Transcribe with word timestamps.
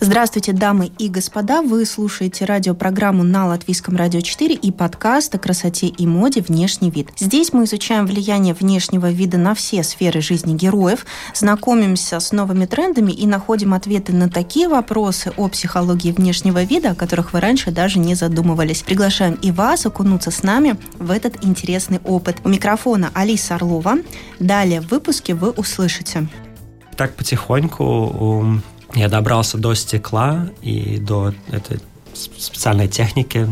Здравствуйте, 0.00 0.52
дамы 0.52 0.92
и 0.96 1.08
господа! 1.08 1.60
Вы 1.60 1.84
слушаете 1.84 2.44
радиопрограмму 2.44 3.24
на 3.24 3.48
Латвийском 3.48 3.96
радио 3.96 4.20
4 4.20 4.54
и 4.54 4.70
подкаст 4.70 5.34
о 5.34 5.38
красоте 5.38 5.88
и 5.88 6.06
моде 6.06 6.40
«Внешний 6.40 6.88
вид». 6.88 7.08
Здесь 7.18 7.52
мы 7.52 7.64
изучаем 7.64 8.06
влияние 8.06 8.54
внешнего 8.54 9.10
вида 9.10 9.38
на 9.38 9.56
все 9.56 9.82
сферы 9.82 10.20
жизни 10.20 10.54
героев, 10.54 11.04
знакомимся 11.34 12.20
с 12.20 12.30
новыми 12.30 12.66
трендами 12.66 13.10
и 13.10 13.26
находим 13.26 13.74
ответы 13.74 14.12
на 14.12 14.30
такие 14.30 14.68
вопросы 14.68 15.32
о 15.36 15.48
психологии 15.48 16.12
внешнего 16.12 16.62
вида, 16.62 16.92
о 16.92 16.94
которых 16.94 17.32
вы 17.32 17.40
раньше 17.40 17.72
даже 17.72 17.98
не 17.98 18.14
задумывались. 18.14 18.82
Приглашаем 18.82 19.34
и 19.42 19.50
вас 19.50 19.84
окунуться 19.84 20.30
с 20.30 20.44
нами 20.44 20.76
в 21.00 21.10
этот 21.10 21.44
интересный 21.44 21.98
опыт. 22.04 22.36
У 22.44 22.48
микрофона 22.48 23.10
Алиса 23.14 23.56
Орлова. 23.56 23.96
Далее 24.38 24.80
в 24.80 24.92
выпуске 24.92 25.34
вы 25.34 25.50
услышите. 25.50 26.28
Так 26.96 27.16
потихоньку 27.16 28.62
я 28.94 29.08
добрался 29.08 29.58
до 29.58 29.74
стекла 29.74 30.48
и 30.62 30.98
до 30.98 31.34
этой 31.50 31.80
специальной 32.14 32.88
техники. 32.88 33.48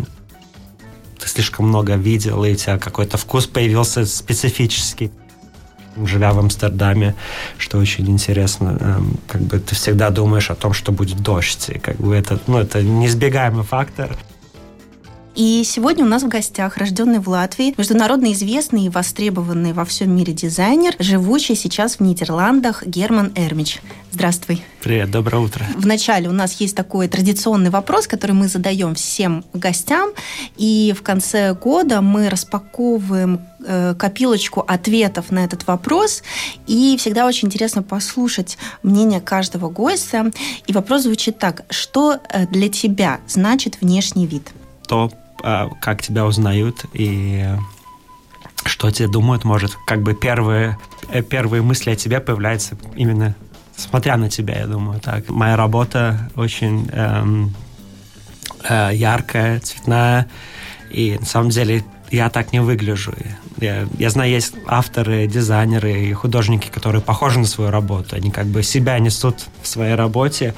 Ты 1.18 1.28
слишком 1.28 1.68
много 1.68 1.95
видел, 1.95 2.45
и 2.45 2.52
у 2.52 2.56
тебя 2.56 2.78
какой-то 2.78 3.16
вкус 3.16 3.46
появился 3.46 4.06
специфический. 4.06 5.10
Живя 6.04 6.32
в 6.32 6.38
Амстердаме, 6.38 7.14
что 7.57 7.79
очень 7.79 8.07
интересно, 8.10 8.76
эм, 8.79 9.18
как 9.26 9.40
бы 9.40 9.59
ты 9.59 9.74
всегда 9.74 10.10
думаешь 10.10 10.51
о 10.51 10.54
том, 10.54 10.74
что 10.74 10.92
будет 10.92 11.23
дождь, 11.23 11.70
и 11.70 11.79
как 11.79 11.96
бы 11.96 12.14
это, 12.14 12.38
ну, 12.46 12.59
это 12.59 12.82
неизбегаемый 12.82 13.64
фактор. 13.64 14.14
И 15.37 15.65
сегодня 15.65 16.02
у 16.02 16.09
нас 16.09 16.23
в 16.23 16.29
гостях 16.29 16.79
рожденный 16.79 17.18
в 17.18 17.29
Латвии, 17.29 17.74
международно 17.76 18.32
известный 18.32 18.87
и 18.87 18.88
востребованный 18.88 19.74
во 19.74 19.84
всем 19.84 20.16
мире 20.16 20.32
дизайнер, 20.32 20.95
живущий 20.98 21.54
сейчас 21.54 21.96
в 21.96 22.01
Нидерландах 22.01 22.87
Герман 22.87 23.32
Эрмич. 23.34 23.82
Здравствуй. 24.10 24.62
Привет, 24.80 25.10
доброе 25.10 25.45
утро. 25.45 25.66
Вначале 25.76 26.30
у 26.30 26.32
нас 26.32 26.59
есть 26.59 26.74
такой 26.74 27.07
традиционный 27.09 27.68
вопрос, 27.68 28.07
который 28.07 28.32
мы 28.32 28.48
задаем 28.48 28.95
всем 28.95 29.45
гостям, 29.52 30.12
и 30.57 30.95
в 30.98 31.02
конце 31.02 31.52
года 31.52 32.01
мы 32.01 32.30
распаковываем 32.30 33.42
э, 33.66 33.95
копилочку 33.95 34.64
ответов 34.66 35.30
на 35.30 35.45
этот 35.45 35.66
вопрос, 35.66 36.23
и 36.66 36.96
всегда 36.98 37.26
очень 37.26 37.48
интересно 37.48 37.82
послушать 37.82 38.57
мнение 38.82 39.20
каждого 39.20 39.68
гостя. 39.68 40.32
И 40.66 40.73
вопрос 40.73 41.02
звучит 41.02 41.38
так: 41.38 41.66
что 41.68 42.20
э, 42.30 42.46
для 42.46 42.70
тебя 42.70 43.20
значит 43.29 43.82
внешний 43.82 44.26
вид? 44.26 44.48
То, 44.88 45.10
как 45.80 46.02
тебя 46.02 46.26
узнают 46.26 46.84
и 46.92 47.46
что 48.64 48.90
тебе 48.90 49.08
думают, 49.08 49.44
может, 49.44 49.76
как 49.86 50.02
бы 50.02 50.14
первые, 50.14 50.76
э, 51.08 51.22
первые 51.22 51.62
мысли 51.62 51.90
о 51.90 51.96
тебе 51.96 52.20
появляются 52.20 52.76
именно 52.96 53.34
смотря 53.76 54.16
на 54.16 54.28
тебя, 54.28 54.58
я 54.58 54.66
думаю, 54.66 55.00
так. 55.00 55.28
Моя 55.28 55.56
работа 55.56 56.30
очень 56.34 56.88
эм, 56.92 57.54
э, 58.68 58.90
яркая, 58.94 59.60
цветная, 59.60 60.28
и 60.90 61.16
на 61.20 61.26
самом 61.26 61.50
деле 61.50 61.84
я 62.10 62.30
так 62.30 62.52
не 62.52 62.60
выгляжу. 62.60 63.12
Я, 63.58 63.86
я 63.98 64.10
знаю, 64.10 64.30
есть 64.30 64.54
авторы, 64.66 65.26
дизайнеры 65.26 66.04
и 66.04 66.12
художники, 66.12 66.69
которые 66.69 67.02
похожи 67.02 67.38
на 67.38 67.47
свою 67.47 67.70
работу. 67.70 68.16
Они 68.16 68.30
как 68.30 68.46
бы 68.46 68.62
себя 68.62 68.98
несут 68.98 69.36
в 69.62 69.68
своей 69.68 69.94
работе, 69.94 70.54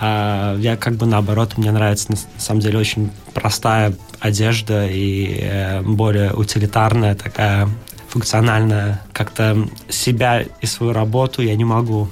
а 0.00 0.56
я 0.58 0.76
как 0.76 0.94
бы 0.94 1.06
наоборот, 1.06 1.56
мне 1.56 1.70
нравится 1.70 2.12
на 2.12 2.18
самом 2.38 2.60
деле 2.60 2.78
очень 2.78 3.10
простая 3.32 3.94
одежда 4.20 4.86
и 4.86 5.38
э, 5.40 5.82
более 5.82 6.32
утилитарная 6.32 7.14
такая 7.14 7.68
функциональная. 8.08 9.02
Как-то 9.12 9.68
себя 9.88 10.42
и 10.42 10.66
свою 10.66 10.92
работу 10.92 11.42
я 11.42 11.56
не 11.56 11.64
могу 11.64 12.08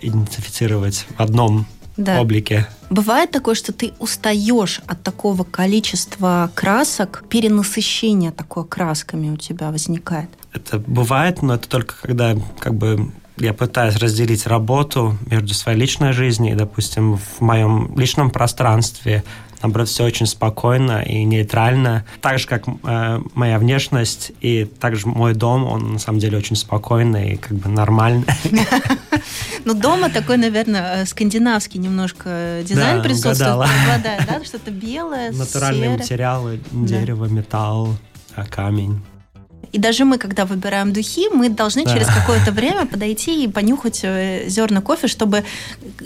идентифицировать 0.00 1.06
в 1.16 1.20
одном 1.20 1.66
да. 1.96 2.20
облике. 2.20 2.66
Бывает 2.90 3.30
такое, 3.30 3.54
что 3.54 3.72
ты 3.72 3.92
устаешь 3.98 4.80
от 4.86 5.02
такого 5.02 5.44
количества 5.44 6.50
красок, 6.54 7.24
перенасыщение 7.28 8.30
такое 8.30 8.64
красками 8.64 9.30
у 9.30 9.36
тебя 9.36 9.70
возникает? 9.70 10.28
Это 10.52 10.78
бывает, 10.78 11.42
но 11.42 11.54
это 11.54 11.68
только 11.68 11.94
когда 12.00 12.36
как 12.58 12.74
бы 12.74 13.10
я 13.36 13.52
пытаюсь 13.52 13.96
разделить 13.96 14.46
работу 14.46 15.16
между 15.26 15.54
своей 15.54 15.78
личной 15.78 16.12
жизнью 16.12 16.52
и, 16.52 16.56
допустим, 16.56 17.16
в 17.16 17.40
моем 17.40 17.98
личном 17.98 18.30
пространстве. 18.30 19.24
Наоборот, 19.62 19.88
все 19.88 20.04
очень 20.04 20.26
спокойно 20.26 21.02
и 21.02 21.24
нейтрально. 21.24 22.04
Так 22.20 22.38
же, 22.38 22.46
как 22.46 22.64
э, 22.68 23.20
моя 23.34 23.58
внешность 23.58 24.32
и 24.40 24.66
также 24.66 25.08
мой 25.08 25.34
дом, 25.34 25.64
он 25.64 25.94
на 25.94 25.98
самом 25.98 26.18
деле 26.18 26.36
очень 26.36 26.54
спокойный 26.54 27.32
и 27.32 27.36
как 27.36 27.52
бы 27.52 27.68
нормальный. 27.68 28.26
Ну, 29.64 29.72
дома 29.72 30.10
такой, 30.10 30.36
наверное, 30.36 31.02
э, 31.02 31.06
скандинавский 31.06 31.80
немножко 31.80 32.60
дизайн 32.62 33.02
присутствует. 33.02 33.40
Да? 33.40 34.44
Что-то 34.44 34.70
белое, 34.70 35.32
Натуральные 35.32 35.96
материалы, 35.96 36.60
дерево, 36.70 37.24
металл, 37.24 37.96
а, 38.36 38.44
камень. 38.44 39.00
И 39.74 39.78
даже 39.78 40.04
мы, 40.04 40.18
когда 40.18 40.44
выбираем 40.44 40.92
духи, 40.92 41.28
мы 41.30 41.48
должны 41.48 41.84
через 41.84 42.06
какое-то 42.06 42.52
время 42.52 42.86
подойти 42.86 43.42
и 43.42 43.48
понюхать 43.48 44.00
э, 44.04 44.44
зерна 44.46 44.80
кофе, 44.80 45.08
чтобы 45.08 45.42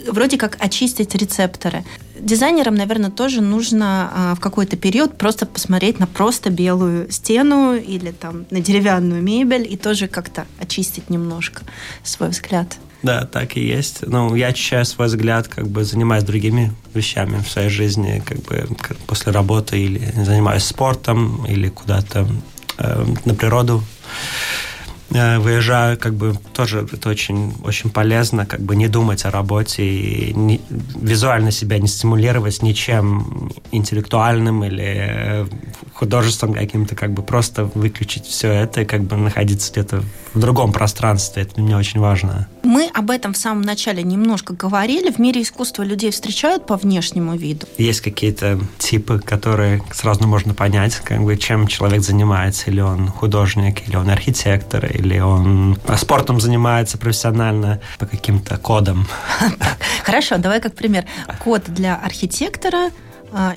вроде 0.07 0.37
как 0.37 0.57
очистить 0.59 1.13
рецепторы. 1.13 1.85
Дизайнерам, 2.19 2.73
наверное, 2.73 3.11
тоже 3.11 3.41
нужно 3.41 4.11
а, 4.11 4.35
в 4.35 4.39
какой-то 4.39 4.75
период 4.75 5.19
просто 5.19 5.45
посмотреть 5.45 5.99
на 5.99 6.07
просто 6.07 6.49
белую 6.49 7.11
стену 7.11 7.75
или 7.75 8.09
там 8.09 8.47
на 8.49 8.59
деревянную 8.59 9.21
мебель 9.21 9.71
и 9.71 9.77
тоже 9.77 10.07
как-то 10.07 10.47
очистить 10.59 11.11
немножко 11.11 11.61
свой 12.03 12.29
взгляд. 12.29 12.75
Да, 13.03 13.27
так 13.27 13.55
и 13.55 13.61
есть. 13.61 14.01
Ну, 14.01 14.33
я 14.33 14.47
очищаю 14.47 14.83
свой 14.83 15.07
взгляд, 15.07 15.47
как 15.47 15.67
бы 15.67 15.83
занимаюсь 15.83 16.23
другими 16.23 16.73
вещами 16.95 17.37
в 17.37 17.47
своей 17.47 17.69
жизни, 17.69 18.23
как 18.25 18.39
бы 18.39 18.67
после 19.05 19.31
работы 19.31 19.79
или 19.79 20.11
занимаюсь 20.15 20.63
спортом, 20.63 21.45
или 21.45 21.69
куда-то 21.69 22.27
Э, 22.79 23.05
на 23.25 23.35
природу 23.35 23.83
Э, 25.11 25.39
выезжаю, 25.39 25.97
как 25.97 26.13
бы 26.13 26.35
тоже 26.53 26.87
это 26.91 27.09
очень, 27.09 27.53
очень 27.63 27.89
полезно, 27.89 28.45
как 28.45 28.61
бы 28.61 28.75
не 28.75 28.87
думать 28.87 29.25
о 29.25 29.31
работе 29.31 29.83
и 29.83 30.33
не, 30.33 30.61
визуально 30.69 31.49
себя 31.49 31.79
не 31.79 31.87
стимулировать 31.87 32.61
ничем 32.61 33.51
интеллектуальным 33.71 34.63
или 34.63 34.83
э, 34.83 35.45
художеством 35.99 36.53
каким-то, 36.53 36.95
как 36.95 37.11
бы 37.11 37.21
просто 37.23 37.65
выключить 37.65 38.25
все 38.25 38.49
это 38.49 38.81
и 38.81 38.85
как 38.85 39.03
бы 39.03 39.17
находиться 39.17 39.69
где-то 39.69 40.01
в 40.33 40.39
другом 40.39 40.71
пространстве. 40.71 41.43
Это 41.43 41.55
для 41.55 41.63
меня 41.63 41.77
очень 41.77 41.99
важно. 41.99 42.47
Мы 42.63 42.89
об 42.93 43.11
этом 43.11 43.33
в 43.33 43.37
самом 43.37 43.63
начале 43.63 44.01
немножко 44.01 44.53
говорили. 44.53 45.11
В 45.11 45.19
мире 45.19 45.41
искусства 45.41 45.83
людей 45.83 46.11
встречают 46.11 46.65
по 46.65 46.77
внешнему 46.77 47.35
виду? 47.35 47.67
Есть 47.77 47.99
какие-то 47.99 48.61
типы, 48.77 49.19
которые 49.19 49.83
сразу 49.91 50.25
можно 50.25 50.53
понять, 50.53 50.95
как 51.03 51.21
бы, 51.21 51.35
чем 51.35 51.67
человек 51.67 52.01
занимается. 52.01 52.71
Или 52.71 52.79
он 52.79 53.09
художник, 53.09 53.85
или 53.85 53.97
он 53.97 54.09
архитектор, 54.09 54.85
или 54.85 55.19
он 55.19 55.77
спортом 55.97 56.39
занимается 56.39 56.97
профессионально 56.97 57.81
по 57.97 58.05
каким-то 58.05 58.57
кодам. 58.57 59.05
Хорошо, 60.05 60.37
давай 60.37 60.61
как 60.61 60.75
пример. 60.75 61.03
Код 61.43 61.63
для 61.67 61.97
архитектора 61.97 62.91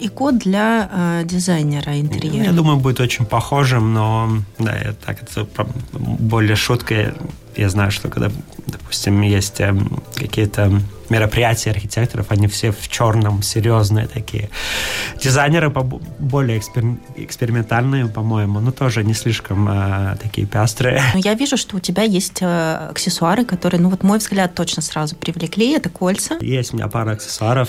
и 0.01 0.09
код 0.09 0.39
для 0.39 0.89
э, 0.93 1.23
дизайнера 1.25 2.01
интерьера. 2.01 2.45
Я 2.45 2.53
думаю, 2.53 2.79
будет 2.79 3.01
очень 3.01 3.25
похожим, 3.25 3.93
но 3.93 4.39
да, 4.59 4.77
я 4.77 4.93
так 4.93 5.23
это 5.23 5.47
более 5.93 6.57
шутка. 6.57 7.15
Я 7.57 7.69
знаю, 7.69 7.91
что 7.91 8.09
когда, 8.09 8.31
допустим, 8.67 9.21
есть 9.21 9.61
эм, 9.61 10.03
какие-то 10.15 10.73
мероприятия 11.11 11.71
архитекторов, 11.71 12.31
они 12.31 12.47
все 12.47 12.73
в 12.73 12.89
черном, 12.89 13.43
серьезные 13.43 14.07
такие. 14.07 14.49
Дизайнеры 15.23 15.71
более 15.71 16.59
экспер... 16.59 16.97
экспериментальные, 17.17 18.07
по-моему, 18.07 18.61
но 18.61 18.73
тоже 18.73 19.05
не 19.05 19.13
слишком 19.13 19.69
э, 19.69 20.17
такие 20.23 20.47
пестрые. 20.47 21.03
Ну, 21.13 21.21
я 21.23 21.35
вижу, 21.35 21.59
что 21.59 21.77
у 21.77 21.81
тебя 21.81 22.03
есть 22.05 22.39
э, 22.41 22.89
аксессуары, 22.91 23.45
которые, 23.45 23.81
ну 23.81 23.91
вот 23.91 24.03
мой 24.03 24.19
взгляд, 24.19 24.55
точно 24.55 24.81
сразу 24.81 25.15
привлекли. 25.15 25.73
Это 25.73 25.91
кольца. 25.91 26.39
Есть 26.41 26.73
у 26.73 26.77
меня 26.77 26.89
пара 26.89 27.13
аксессуаров, 27.13 27.69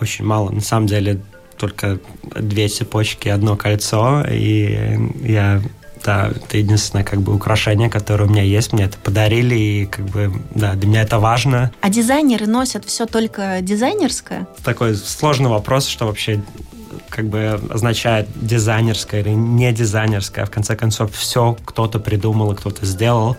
очень 0.00 0.24
мало. 0.24 0.50
На 0.50 0.60
самом 0.60 0.88
деле 0.88 1.20
только 1.60 1.98
две 2.34 2.68
цепочки, 2.68 3.28
одно 3.28 3.56
кольцо, 3.56 4.24
и 4.28 4.98
я 5.22 5.60
да, 6.02 6.28
это 6.34 6.56
единственное 6.56 7.04
как 7.04 7.20
бы 7.20 7.34
украшение, 7.34 7.90
которое 7.90 8.24
у 8.24 8.28
меня 8.30 8.42
есть. 8.42 8.72
Мне 8.72 8.84
это 8.84 8.96
подарили, 8.96 9.54
и 9.54 9.86
как 9.86 10.06
бы, 10.06 10.32
да, 10.54 10.72
для 10.72 10.88
меня 10.88 11.02
это 11.02 11.18
важно. 11.18 11.70
А 11.82 11.90
дизайнеры 11.90 12.46
носят 12.46 12.86
все 12.86 13.04
только 13.04 13.58
дизайнерское? 13.60 14.46
Такой 14.64 14.96
сложный 14.96 15.50
вопрос, 15.50 15.86
что 15.86 16.06
вообще 16.06 16.42
как 17.10 17.26
бы 17.26 17.60
означает 17.70 18.28
дизайнерское 18.34 19.20
или 19.20 19.30
не 19.30 19.72
дизайнерское. 19.72 20.46
В 20.46 20.50
конце 20.50 20.76
концов, 20.76 21.14
все 21.14 21.56
кто-то 21.64 21.98
придумал 21.98 22.52
и 22.52 22.56
кто-то 22.56 22.86
сделал. 22.86 23.36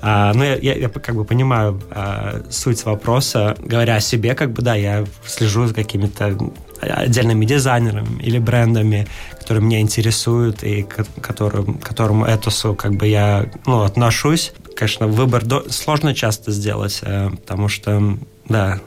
А, 0.00 0.32
ну, 0.34 0.44
я, 0.44 0.54
я, 0.56 0.74
я 0.74 0.88
как 0.88 1.16
бы 1.16 1.24
понимаю 1.24 1.80
а, 1.90 2.42
суть 2.50 2.84
вопроса. 2.84 3.56
Говоря 3.58 3.96
о 3.96 4.00
себе, 4.00 4.34
как 4.34 4.52
бы, 4.52 4.62
да, 4.62 4.74
я 4.74 5.04
слежу 5.26 5.66
за 5.66 5.74
какими-то 5.74 6.36
отдельными 6.80 7.44
дизайнерами 7.44 8.22
или 8.22 8.38
брендами, 8.38 9.06
которые 9.38 9.64
меня 9.64 9.80
интересуют 9.80 10.62
и 10.62 10.82
к 10.82 11.06
которым, 11.20 11.78
к 11.78 11.86
которому 11.86 12.24
этосу 12.24 12.74
как 12.74 12.94
бы 12.94 13.06
я 13.06 13.50
ну, 13.66 13.82
отношусь. 13.82 14.52
Конечно, 14.76 15.06
выбор 15.06 15.44
до... 15.44 15.70
сложно 15.70 16.14
часто 16.14 16.52
сделать, 16.52 17.00
э, 17.02 17.30
потому 17.30 17.68
что, 17.68 18.16
да, 18.48 18.80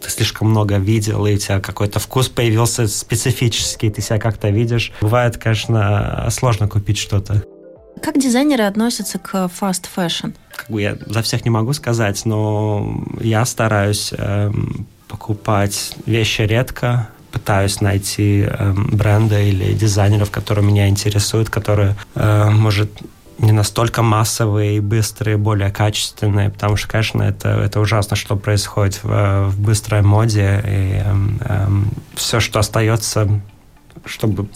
ты 0.00 0.10
слишком 0.10 0.50
много 0.50 0.76
видел, 0.76 1.26
и 1.26 1.34
у 1.34 1.38
тебя 1.38 1.60
какой-то 1.60 1.98
вкус 1.98 2.28
появился 2.28 2.86
специфический, 2.86 3.90
ты 3.90 4.02
себя 4.02 4.18
как-то 4.18 4.48
видишь. 4.50 4.92
Бывает, 5.00 5.36
конечно, 5.36 6.26
сложно 6.30 6.68
купить 6.68 6.98
что-то. 6.98 7.42
Как 8.02 8.18
дизайнеры 8.18 8.64
относятся 8.64 9.18
к 9.18 9.34
fast 9.60 9.86
fashion? 9.94 10.34
Как 10.54 10.70
бы 10.70 10.82
я 10.82 10.96
за 11.06 11.22
всех 11.22 11.44
не 11.44 11.50
могу 11.50 11.72
сказать, 11.72 12.24
но 12.24 13.04
я 13.20 13.44
стараюсь 13.44 14.12
э, 14.16 14.52
покупать 15.08 15.94
вещи 16.06 16.42
редко, 16.42 17.08
пытаюсь 17.38 17.80
найти 17.80 18.44
э, 18.46 18.72
бренды 18.74 19.48
или 19.48 19.72
дизайнеров, 19.72 20.30
которые 20.30 20.64
меня 20.66 20.88
интересуют, 20.88 21.50
которые, 21.50 21.94
э, 22.14 22.50
может, 22.50 22.90
не 23.38 23.52
настолько 23.52 24.02
массовые 24.02 24.78
и 24.78 24.80
быстрые, 24.80 25.36
более 25.36 25.70
качественные, 25.70 26.50
потому 26.50 26.76
что, 26.76 26.88
конечно, 26.88 27.22
это, 27.22 27.50
это 27.50 27.80
ужасно, 27.80 28.16
что 28.16 28.36
происходит 28.36 29.00
в, 29.04 29.50
в 29.50 29.60
быстрой 29.60 30.02
моде, 30.02 30.60
и 30.64 31.02
э, 31.04 31.14
э, 31.40 31.68
все, 32.14 32.40
что 32.40 32.58
остается, 32.58 33.28
чтобы 34.04 34.48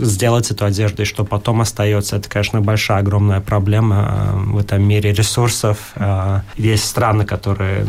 сделать 0.00 0.50
эту 0.50 0.64
одежду, 0.64 1.02
и 1.02 1.04
что 1.04 1.24
потом 1.24 1.60
остается, 1.60 2.16
это, 2.16 2.28
конечно, 2.28 2.60
большая, 2.60 2.98
огромная 2.98 3.40
проблема 3.40 4.32
э, 4.32 4.50
в 4.52 4.58
этом 4.58 4.82
мире 4.82 5.12
ресурсов. 5.12 5.92
Э, 5.96 6.40
есть 6.56 6.84
страны, 6.84 7.24
которые 7.24 7.86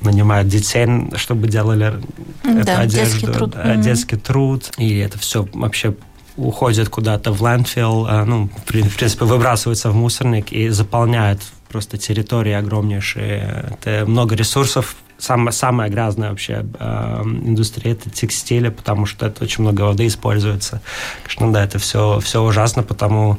нанимают 0.00 0.48
детей, 0.48 0.86
чтобы 1.16 1.48
делали 1.48 1.94
да, 2.42 2.60
эту 2.60 2.80
одежду. 2.82 2.96
Детский 2.96 3.26
труд. 3.26 3.50
Да, 3.50 3.76
детский 3.76 4.16
труд. 4.16 4.70
И 4.78 4.98
это 4.98 5.18
все 5.18 5.46
вообще 5.52 5.94
уходит 6.36 6.88
куда-то 6.88 7.32
в 7.32 7.42
ландфилл, 7.42 8.06
э, 8.06 8.24
ну, 8.24 8.48
в 8.48 8.64
принципе, 8.64 9.24
выбрасывается 9.24 9.90
в 9.90 9.94
мусорник 9.94 10.52
и 10.52 10.68
заполняет 10.68 11.40
просто 11.68 11.98
территории 11.98 12.52
огромнейшие. 12.52 13.74
Это 13.80 14.04
много 14.06 14.34
ресурсов. 14.34 14.96
Самая, 15.18 15.52
самая 15.52 15.88
грязная 15.90 16.30
вообще 16.30 16.66
э, 16.78 17.22
индустрия 17.24 17.92
это 17.92 18.10
текстили, 18.10 18.68
потому 18.68 19.06
что 19.06 19.26
это 19.26 19.44
очень 19.44 19.62
много 19.62 19.82
воды 19.82 20.06
используется. 20.06 20.80
Конечно, 21.22 21.52
да, 21.52 21.64
это 21.64 21.78
все, 21.78 22.20
все 22.20 22.42
ужасно, 22.42 22.82
потому 22.82 23.38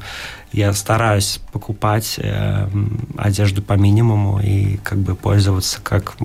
я 0.52 0.72
стараюсь 0.74 1.42
покупать 1.52 2.16
э, 2.18 2.68
одежду 3.18 3.62
по 3.62 3.74
минимуму 3.74 4.40
и 4.40 4.78
как 4.78 5.00
бы 5.00 5.16
пользоваться 5.16 5.82
как, 5.82 6.16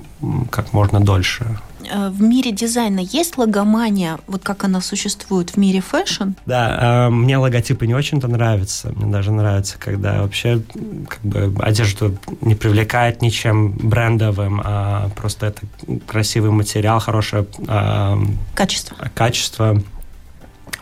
как 0.51 0.73
можно 0.73 1.01
дольше. 1.01 1.59
Э, 1.91 2.09
в 2.09 2.23
мире 2.23 2.53
дизайна 2.53 3.01
есть 3.01 3.37
логомания, 3.39 4.19
вот 4.27 4.43
как 4.43 4.65
она 4.65 4.81
существует 4.81 5.51
в 5.51 5.57
мире 5.57 5.81
fashion? 5.81 6.31
Да, 6.47 7.09
э, 7.09 7.11
мне 7.11 7.37
логотипы 7.37 7.87
не 7.87 7.95
очень-то 7.95 8.29
нравятся. 8.29 8.93
Мне 8.95 9.13
даже 9.13 9.33
нравится, 9.33 9.77
когда 9.79 10.23
вообще 10.23 10.63
как 11.09 11.21
бы 11.23 11.53
одежду 11.61 12.17
не 12.41 12.55
привлекает 12.55 13.23
ничем 13.23 13.73
брендовым, 13.73 14.61
а 14.65 15.11
просто 15.17 15.47
это 15.47 15.63
красивый 16.07 16.51
материал, 16.51 17.01
хорошее 17.01 17.47
э, 17.67 18.17
качество. 18.55 18.97
качество 19.15 19.83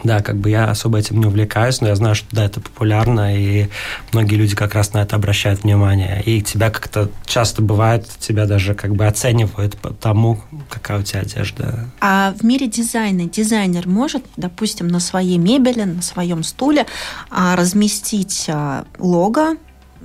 да, 0.05 0.21
как 0.21 0.37
бы 0.37 0.51
я 0.51 0.67
особо 0.67 0.99
этим 0.99 1.21
не 1.21 1.27
увлекаюсь, 1.27 1.81
но 1.81 1.89
я 1.89 1.97
знаю, 1.97 2.15
что 2.15 2.27
да, 2.33 2.45
это 2.45 2.61
популярно, 2.61 3.37
и 3.37 3.69
многие 4.13 4.37
люди 4.37 4.55
как 4.55 4.75
раз 4.75 4.93
на 4.93 4.99
это 4.99 5.17
обращают 5.17 5.63
внимание. 5.63 6.23
И 6.25 6.43
тебя 6.43 6.71
как-то 6.71 7.11
часто 7.27 7.63
бывает, 7.63 8.07
тебя 8.19 8.47
даже 8.47 8.75
как 8.75 8.95
бы 8.95 9.07
оценивают 9.07 9.77
по 9.77 9.91
тому, 9.91 10.41
какая 10.69 11.01
у 11.01 11.03
тебя 11.03 11.21
одежда. 11.21 11.87
А 12.01 12.35
в 12.39 12.45
мире 12.45 12.69
дизайна 12.69 13.25
дизайнер 13.29 13.89
может, 13.89 14.25
допустим, 14.37 14.89
на 14.89 15.01
своей 15.01 15.39
мебели, 15.39 15.83
на 15.83 16.03
своем 16.03 16.43
стуле 16.43 16.87
а, 17.31 17.57
разместить 17.57 18.47
а, 18.49 18.85
лого, 18.99 19.57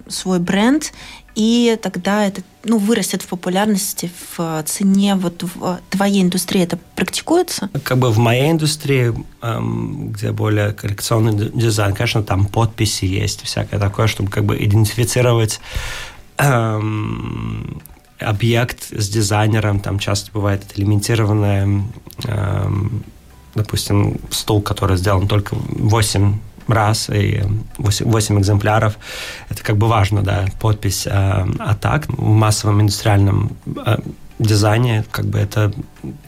свой 0.07 0.39
бренд 0.39 0.91
и 1.35 1.79
тогда 1.81 2.25
это 2.25 2.41
ну, 2.63 2.77
вырастет 2.77 3.23
в 3.23 3.27
популярности, 3.27 4.11
в 4.38 4.63
цене. 4.65 5.15
Вот 5.15 5.44
в 5.44 5.79
твоей 5.89 6.21
индустрии 6.21 6.61
это 6.61 6.77
практикуется? 6.95 7.69
Как 7.83 7.97
бы 7.97 8.11
в 8.11 8.19
моей 8.19 8.51
индустрии, 8.51 9.13
эм, 9.41 10.11
где 10.11 10.31
более 10.31 10.73
коллекционный 10.73 11.50
дизайн, 11.50 11.94
конечно, 11.94 12.23
там 12.23 12.45
подписи 12.45 13.05
есть, 13.05 13.41
всякое 13.44 13.79
такое, 13.79 14.07
чтобы 14.07 14.29
как 14.29 14.45
бы 14.45 14.55
идентифицировать 14.63 15.59
эм, 16.38 17.81
объект 18.19 18.89
с 18.91 19.09
дизайнером. 19.09 19.79
Там 19.79 19.97
часто 19.97 20.31
бывает 20.31 20.63
это 20.69 20.79
лимитированное, 20.79 21.83
эм, 22.25 23.03
допустим, 23.55 24.19
стул, 24.29 24.61
который 24.61 24.97
сделан 24.97 25.27
только 25.27 25.55
8 25.55 26.38
раз 26.68 27.10
и 27.10 27.44
8, 27.77 28.06
8 28.06 28.39
экземпляров. 28.39 28.98
Это 29.50 29.63
как 29.63 29.77
бы 29.77 29.88
важно, 29.88 30.21
да, 30.21 30.45
подпись. 30.60 31.07
А, 31.07 31.48
а 31.60 31.75
так, 31.75 32.07
в 32.07 32.21
массовом 32.21 32.81
индустриальном 32.81 33.51
а, 33.77 34.00
дизайне, 34.39 35.06
как 35.12 35.25
бы 35.25 35.39
это 35.39 35.71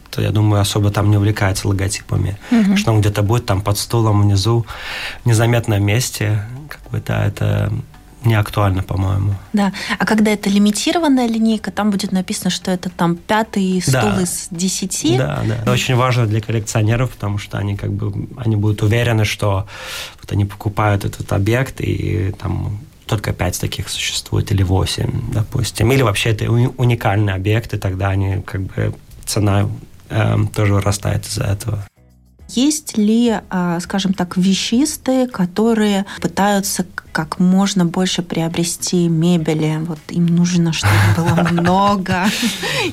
то, 0.10 0.22
я 0.22 0.32
думаю, 0.32 0.62
особо 0.62 0.92
там 0.92 1.12
не 1.12 1.18
увлекается 1.18 1.68
логотипами. 1.68 2.38
Угу. 2.52 2.78
Что 2.78 2.94
он 2.94 3.02
где-то 3.02 3.22
будет 3.22 3.46
там 3.46 3.62
под 3.62 3.78
стулом 3.78 4.22
внизу, 4.22 4.66
в 5.24 5.28
незаметном 5.28 5.84
месте. 5.84 6.42
Как 6.70 6.92
бы, 6.92 7.04
да, 7.06 7.26
это 7.26 7.72
не 8.26 8.36
актуально, 8.36 8.84
по-моему. 8.84 9.36
Да. 9.54 9.72
А 9.98 10.06
когда 10.06 10.32
это 10.32 10.50
лимитированная 10.50 11.28
линейка, 11.28 11.72
там 11.72 11.92
будет 11.92 12.12
написано, 12.12 12.50
что 12.50 12.72
это 12.72 12.90
там 12.90 13.16
пятый 13.16 13.82
стул 13.82 14.02
да. 14.16 14.22
из 14.22 14.48
десяти. 14.52 15.18
Да, 15.18 15.42
да. 15.48 15.56
Это 15.58 15.72
очень 15.72 15.96
важно 15.96 16.26
для 16.26 16.42
коллекционеров, 16.42 17.12
потому 17.12 17.38
что 17.38 17.58
они 17.58 17.76
как 17.76 17.92
бы 17.92 18.28
они 18.38 18.56
будут 18.56 18.82
уверены, 18.84 19.26
что 19.26 19.68
вот 20.22 20.32
они 20.32 20.46
покупают 20.46 21.06
этот 21.06 21.32
объект 21.34 21.82
и 21.82 22.34
там 22.40 22.80
только 23.06 23.34
пять 23.34 23.60
таких 23.60 23.90
существует 23.90 24.52
или 24.52 24.64
восемь, 24.64 25.32
допустим. 25.32 25.92
Или 25.92 26.02
вообще 26.02 26.32
это 26.32 26.50
уникальный 26.52 27.34
объект, 27.34 27.74
и 27.74 27.78
тогда 27.78 28.10
они 28.10 28.42
как 28.42 28.62
бы 28.62 28.96
цена 29.26 29.70
э, 30.10 30.38
тоже 30.56 30.74
вырастает 30.74 31.26
из-за 31.26 31.44
этого. 31.44 31.86
Есть 32.50 32.98
ли, 32.98 33.40
а, 33.50 33.80
скажем 33.80 34.14
так, 34.14 34.38
вещисты, 34.38 35.28
которые 35.28 36.06
пытаются 36.22 36.86
как 37.12 37.40
можно 37.40 37.86
больше 37.86 38.22
приобрести 38.22 39.08
мебели? 39.08 39.78
Вот 39.86 40.00
им 40.10 40.28
нужно, 40.28 40.74
чтобы 40.74 40.94
было 41.16 41.48
много. 41.52 42.26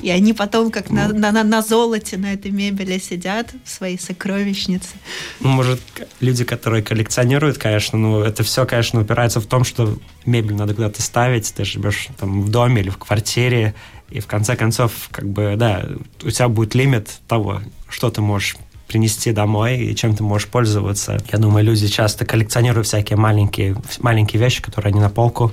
И 0.01 0.09
они 0.09 0.33
потом 0.33 0.71
как 0.71 0.89
на, 0.89 1.09
на, 1.09 1.43
на 1.43 1.61
золоте 1.61 2.17
на 2.17 2.33
этой 2.33 2.51
мебели 2.51 2.97
сидят 2.97 3.53
в 3.63 3.69
своей 3.69 3.99
сокровищнице. 3.99 4.95
Ну, 5.39 5.49
может, 5.49 5.81
люди, 6.19 6.45
которые 6.45 6.81
коллекционируют, 6.81 7.57
конечно, 7.57 7.97
но 7.97 8.23
это 8.23 8.43
все, 8.43 8.65
конечно, 8.65 9.01
упирается 9.01 9.39
в 9.39 9.45
том, 9.45 9.63
что 9.63 9.97
мебель 10.25 10.55
надо 10.55 10.73
куда-то 10.73 11.01
ставить. 11.01 11.53
Ты 11.53 11.63
живешь 11.65 12.07
там 12.17 12.41
в 12.41 12.49
доме 12.49 12.81
или 12.81 12.89
в 12.89 12.97
квартире, 12.97 13.75
и 14.09 14.19
в 14.19 14.27
конце 14.27 14.55
концов, 14.55 15.09
как 15.11 15.27
бы, 15.27 15.55
да, 15.57 15.85
у 16.23 16.29
тебя 16.29 16.47
будет 16.47 16.75
лимит 16.75 17.09
того, 17.27 17.61
что 17.89 18.09
ты 18.09 18.21
можешь 18.21 18.55
принести 18.87 19.31
домой 19.31 19.77
и 19.77 19.95
чем 19.95 20.15
ты 20.15 20.23
можешь 20.23 20.47
пользоваться. 20.47 21.17
Я 21.31 21.39
думаю, 21.39 21.65
люди 21.65 21.87
часто 21.87 22.25
коллекционируют 22.25 22.87
всякие 22.87 23.17
маленькие, 23.17 23.75
маленькие 23.99 24.41
вещи, 24.41 24.61
которые 24.61 24.91
они 24.91 24.99
на 24.99 25.09
полку 25.09 25.51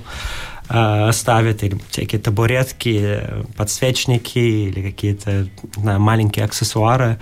э, 0.69 1.11
ставят, 1.11 1.63
или 1.63 1.79
всякие 1.89 2.21
табуретки, 2.21 3.21
подсвечники 3.55 4.39
или 4.39 4.81
какие-то 4.81 5.47
знаю, 5.75 5.99
маленькие 5.99 6.45
аксессуары. 6.45 7.19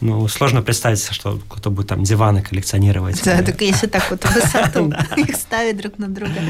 Ну, 0.00 0.28
сложно 0.28 0.62
представить, 0.62 1.00
что 1.10 1.40
кто-то 1.48 1.70
будет 1.70 1.88
там 1.88 2.02
диваны 2.02 2.42
коллекционировать. 2.42 3.22
Да, 3.24 3.42
только 3.42 3.64
если 3.64 3.86
так 3.86 4.10
вот 4.10 4.24
высоту 4.34 4.92
их 5.16 5.36
ставить 5.36 5.76
друг 5.76 5.98
на 5.98 6.08
друга. 6.08 6.40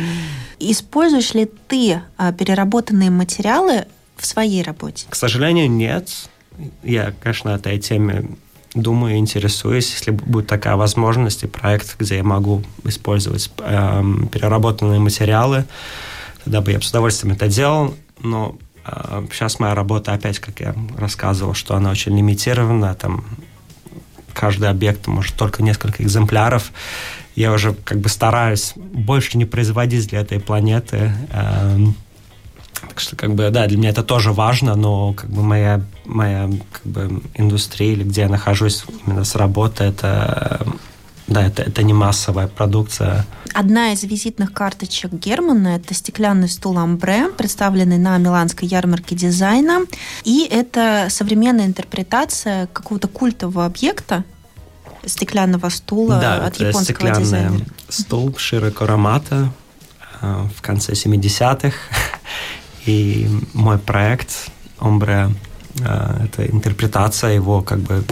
Используешь 0.58 1.34
ли 1.34 1.50
ты 1.68 2.00
а, 2.16 2.32
переработанные 2.32 3.10
материалы 3.10 3.86
в 4.16 4.26
своей 4.26 4.62
работе? 4.62 5.06
К 5.08 5.14
сожалению, 5.14 5.70
нет. 5.70 6.10
Я, 6.82 7.12
конечно, 7.22 7.50
этой 7.50 7.78
теме 7.78 8.24
думаю, 8.74 9.16
интересуюсь, 9.16 9.92
если 9.92 10.10
будет 10.10 10.46
такая 10.46 10.76
возможность 10.76 11.42
и 11.42 11.46
проект, 11.46 11.96
где 11.98 12.16
я 12.16 12.24
могу 12.24 12.62
использовать 12.84 13.50
э, 13.58 14.02
переработанные 14.30 15.00
материалы, 15.00 15.64
тогда 16.44 16.60
бы 16.60 16.72
я 16.72 16.80
с 16.80 16.88
удовольствием 16.90 17.34
это 17.34 17.48
делал, 17.48 17.94
но 18.20 18.56
э, 18.84 19.26
сейчас 19.32 19.58
моя 19.58 19.74
работа 19.74 20.12
опять, 20.12 20.38
как 20.38 20.60
я 20.60 20.74
рассказывал, 20.96 21.54
что 21.54 21.76
она 21.76 21.90
очень 21.90 22.16
лимитирована, 22.16 22.94
там 22.94 23.24
каждый 24.34 24.68
объект 24.68 25.06
может 25.06 25.34
только 25.34 25.62
несколько 25.62 26.02
экземпляров. 26.02 26.72
Я 27.34 27.52
уже 27.52 27.72
как 27.72 27.98
бы 27.98 28.08
стараюсь 28.08 28.72
больше 28.76 29.38
не 29.38 29.44
производить 29.44 30.08
для 30.08 30.20
этой 30.20 30.40
планеты. 30.40 31.12
Э, 31.30 31.78
Так 32.80 33.00
что, 33.00 33.16
как 33.16 33.34
бы, 33.34 33.50
да, 33.50 33.66
для 33.66 33.76
меня 33.76 33.90
это 33.90 34.02
тоже 34.02 34.32
важно, 34.32 34.74
но 34.74 35.12
как 35.12 35.30
бы 35.30 35.42
моя, 35.42 35.82
моя 36.04 36.50
как 36.72 36.86
бы, 36.86 37.22
индустрия 37.34 37.92
или 37.92 38.04
где 38.04 38.22
я 38.22 38.28
нахожусь 38.28 38.84
именно 39.06 39.24
с 39.24 39.34
работы, 39.34 39.84
это 39.84 40.66
да, 41.28 41.46
это, 41.46 41.62
это 41.62 41.82
не 41.82 41.92
массовая 41.92 42.48
продукция. 42.48 43.26
Одна 43.52 43.92
из 43.92 44.02
визитных 44.02 44.52
карточек 44.52 45.12
Германа– 45.12 45.68
это 45.76 45.92
стеклянный 45.92 46.48
стул 46.48 46.78
Амбре, 46.78 47.28
представленный 47.28 47.98
на 47.98 48.16
Миланской 48.16 48.66
ярмарке 48.66 49.14
дизайна. 49.14 49.80
И 50.24 50.48
это 50.50 51.08
современная 51.10 51.66
интерпретация 51.66 52.66
какого-то 52.68 53.08
культового 53.08 53.66
объекта, 53.66 54.24
стеклянного 55.04 55.68
стула 55.68 56.18
да, 56.18 56.46
от 56.46 56.54
это 56.54 56.68
японского 56.68 56.84
стеклянный 56.84 57.24
дизайнера. 57.24 57.66
стул 57.90 58.34
Широ 58.36 58.70
Корамата 58.70 59.52
э, 60.22 60.46
в 60.56 60.62
конце 60.62 60.92
70-х. 60.92 61.76
И 62.88 63.28
мой 63.52 63.76
проект 63.76 64.50
Омбре 64.78 65.28
э, 65.78 66.24
это 66.24 66.46
интерпретация 66.46 67.32
его 67.34 67.60
как 67.60 67.80
бы 67.80 68.02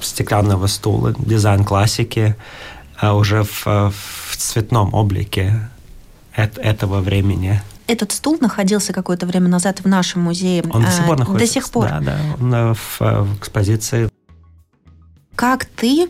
стеклянного 0.00 0.66
стула, 0.66 1.14
дизайн 1.18 1.62
классики, 1.62 2.36
а 2.98 3.14
уже 3.14 3.42
в, 3.42 3.66
в 3.66 4.36
цветном 4.38 4.94
облике 4.94 5.68
этого 6.34 7.00
времени. 7.00 7.60
Этот 7.86 8.12
стул 8.12 8.38
находился 8.40 8.94
какое-то 8.94 9.26
время 9.26 9.48
назад 9.48 9.80
в 9.80 9.88
нашем 9.88 10.22
музее. 10.22 10.64
Он 10.70 10.82
до 10.82 10.90
сих 10.90 11.04
пор 11.04 11.18
находится. 11.18 11.46
До 11.46 11.52
сих 11.52 11.70
пор. 11.70 11.88
Да, 11.88 12.00
да, 12.00 12.18
он 12.40 12.54
э, 12.54 12.74
в, 12.74 13.00
в 13.00 13.38
экспозиции. 13.38 14.08
Как 15.34 15.66
ты 15.66 16.08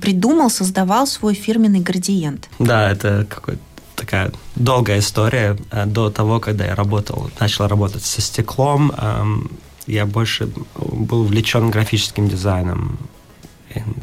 придумал, 0.00 0.48
создавал 0.48 1.06
свой 1.06 1.34
фирменный 1.34 1.80
градиент? 1.80 2.48
Да, 2.58 2.90
это 2.90 3.26
какой 3.28 3.58
такая 3.98 4.32
долгая 4.56 5.00
история. 5.00 5.56
Э, 5.70 5.86
до 5.86 6.10
того, 6.10 6.40
когда 6.40 6.64
я 6.64 6.74
работал, 6.74 7.30
начал 7.40 7.66
работать 7.66 8.04
со 8.04 8.20
стеклом, 8.20 8.92
эм, 8.96 9.50
я 9.86 10.06
больше 10.06 10.48
был 10.76 11.22
увлечен 11.22 11.70
графическим 11.70 12.28
дизайном. 12.28 12.98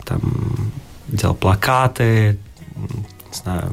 Там 0.06 0.22
делал 1.08 1.36
плакаты, 1.36 2.38
не 2.76 3.34
знаю, 3.34 3.72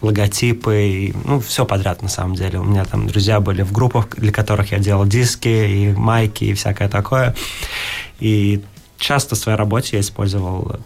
логотипы, 0.00 1.14
ну, 1.24 1.40
все 1.40 1.64
подряд 1.64 2.02
на 2.02 2.08
самом 2.08 2.34
деле. 2.34 2.58
У 2.58 2.64
меня 2.64 2.84
там 2.84 3.06
друзья 3.06 3.40
были 3.40 3.62
в 3.62 3.72
группах, 3.72 4.08
для 4.16 4.32
которых 4.32 4.72
я 4.72 4.78
делал 4.78 5.06
диски 5.06 5.48
и 5.48 5.92
майки 5.92 6.44
и 6.44 6.54
всякое 6.54 6.88
такое. 6.88 7.34
И 8.20 8.62
часто 8.98 9.34
в 9.34 9.38
своей 9.38 9.58
работе 9.58 9.96
я 9.96 10.00
использовал 10.00 10.76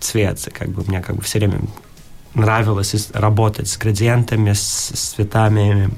цвет. 0.00 0.48
Как 0.52 0.68
бы 0.70 0.84
мне 0.86 1.00
как 1.00 1.16
бы 1.16 1.22
все 1.22 1.38
время 1.38 1.60
нравилось 2.34 3.10
работать 3.12 3.68
с 3.68 3.76
градиентами, 3.76 4.52
с, 4.52 4.92
с 4.94 5.14
цветами, 5.14 5.90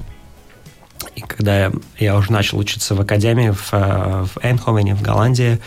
и 1.15 1.21
когда 1.21 1.65
я, 1.65 1.71
я 1.97 2.15
уже 2.15 2.31
начал 2.31 2.57
учиться 2.57 2.95
в 2.95 3.01
академии 3.01 3.51
в, 3.51 3.69
э, 3.73 4.25
в 4.25 4.43
Эйнховене, 4.43 4.95
в 4.95 5.01
Голландии, 5.01 5.59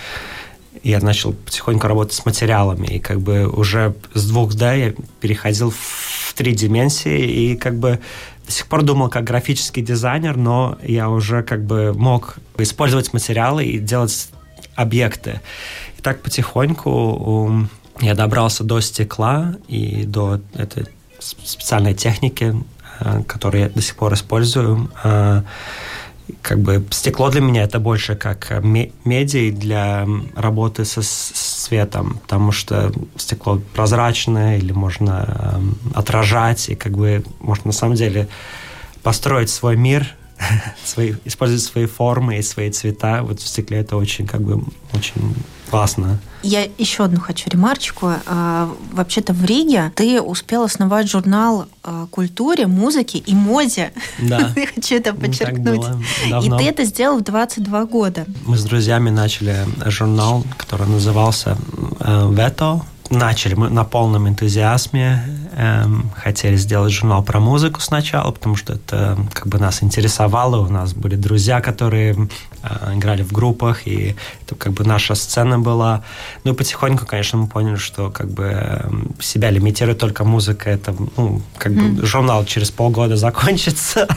я 0.83 1.01
начал 1.01 1.33
потихоньку 1.33 1.87
работать 1.87 2.15
с 2.15 2.27
материалами. 2.27 2.87
И 2.87 2.99
как 2.99 3.21
бы 3.21 3.49
уже 3.49 3.95
с 4.13 4.31
2D 4.31 4.79
я 4.79 4.95
переходил 5.21 5.71
в 5.71 6.35
три 6.35 6.55
дименсии 6.55 7.53
и 7.53 7.57
как 7.57 7.77
бы 7.79 8.01
до 8.47 8.53
сих 8.53 8.67
пор 8.67 8.83
думал 8.83 9.09
как 9.09 9.25
графический 9.25 9.83
дизайнер, 9.83 10.37
но 10.37 10.79
я 10.83 11.09
уже 11.09 11.43
как 11.43 11.65
бы 11.65 11.95
мог 11.95 12.37
использовать 12.59 13.13
материалы 13.13 13.65
и 13.65 13.79
делать 13.79 14.29
объекты. 14.75 15.41
И 15.99 16.03
так 16.03 16.21
потихоньку 16.21 17.69
я 18.01 18.15
добрался 18.15 18.65
до 18.65 18.81
стекла 18.81 19.55
и 19.69 20.05
до 20.05 20.41
этой 20.55 20.87
специальной 21.21 21.95
техники 21.95 22.55
Э, 23.01 23.23
который 23.27 23.63
я 23.63 23.69
до 23.69 23.81
сих 23.81 23.97
пор 23.97 24.15
использую. 24.15 24.91
Э, 25.03 25.43
как 26.41 26.61
бы 26.61 26.85
стекло 26.91 27.31
для 27.31 27.43
меня 27.43 27.65
это 27.65 27.79
больше 27.79 28.17
как 28.17 28.51
медиа 28.63 29.53
для 29.53 30.07
работы 30.35 30.87
со 30.87 31.03
светом, 31.03 32.19
потому 32.23 32.51
что 32.51 32.93
стекло 33.17 33.61
прозрачное 33.75 34.57
или 34.57 34.73
можно 34.73 35.61
отражать 35.95 36.71
и 36.71 36.77
как 36.77 36.93
бы 36.93 37.23
можно 37.41 37.67
на 37.67 37.73
самом 37.73 37.95
деле 37.95 38.27
построить 39.03 39.51
свой 39.51 39.77
мир 39.77 40.15
свои, 40.85 41.15
использовать 41.25 41.63
свои 41.63 41.87
формы 41.87 42.39
и 42.39 42.43
свои 42.43 42.71
цвета. 42.71 43.23
Вот 43.23 43.41
в 43.41 43.47
стекле 43.47 43.79
это 43.79 43.97
очень, 43.97 44.27
как 44.27 44.43
бы, 44.43 44.63
очень 44.93 45.35
классно. 45.71 46.19
Я 46.43 46.69
еще 46.79 47.05
одну 47.05 47.21
хочу 47.21 47.49
ремарочку. 47.51 48.13
А, 48.27 48.71
вообще-то 48.93 49.33
в 49.33 49.45
Риге 49.45 49.93
ты 49.97 50.21
успел 50.21 50.63
основать 50.63 51.11
журнал 51.11 51.67
о 51.83 52.07
культуре, 52.07 52.67
музыке 52.67 53.19
и 53.19 53.35
моде. 53.35 53.93
Да. 54.21 54.53
Я 54.57 54.67
хочу 54.67 54.97
это 54.97 55.15
подчеркнуть. 55.15 55.85
И 56.43 56.51
ты 56.51 56.65
это 56.65 56.85
сделал 56.85 57.19
в 57.19 57.23
22 57.23 57.87
года. 57.87 58.27
Мы 58.47 58.57
с 58.57 58.65
друзьями 58.65 59.11
начали 59.11 59.67
журнал, 59.87 60.45
который 60.57 60.87
назывался 60.87 61.57
э, 62.01 62.31
«Вето», 62.33 62.83
начали 63.15 63.55
мы 63.55 63.69
на 63.71 63.85
полном 63.85 64.29
энтузиазме. 64.29 65.25
Эм, 65.57 66.11
хотели 66.17 66.57
сделать 66.57 66.93
журнал 66.93 67.23
про 67.23 67.41
музыку 67.41 67.81
сначала, 67.81 68.31
потому 68.31 68.57
что 68.57 68.75
это 68.75 69.17
как 69.33 69.47
бы 69.47 69.59
нас 69.59 69.83
интересовало. 69.83 70.67
У 70.67 70.69
нас 70.69 70.95
были 70.95 71.17
друзья, 71.17 71.61
которые 71.61 72.29
э, 72.63 72.95
играли 72.95 73.23
в 73.23 73.33
группах, 73.33 73.87
и 73.87 74.17
это 74.43 74.55
как 74.57 74.73
бы 74.73 74.85
наша 74.85 75.15
сцена 75.15 75.59
была. 75.59 76.03
Ну 76.45 76.53
и 76.53 76.57
потихоньку, 76.57 77.07
конечно, 77.07 77.39
мы 77.39 77.47
поняли, 77.47 77.77
что 77.77 78.11
как 78.11 78.31
бы 78.31 78.51
э, 78.53 78.91
себя 79.21 79.51
лимитирует 79.51 79.99
только 79.99 80.25
музыка. 80.25 80.71
Это, 80.71 80.95
ну, 81.17 81.41
как 81.57 81.73
mm. 81.73 81.93
бы 81.93 82.07
журнал 82.07 82.45
через 82.45 82.71
полгода 82.71 83.17
закончится. 83.25 84.09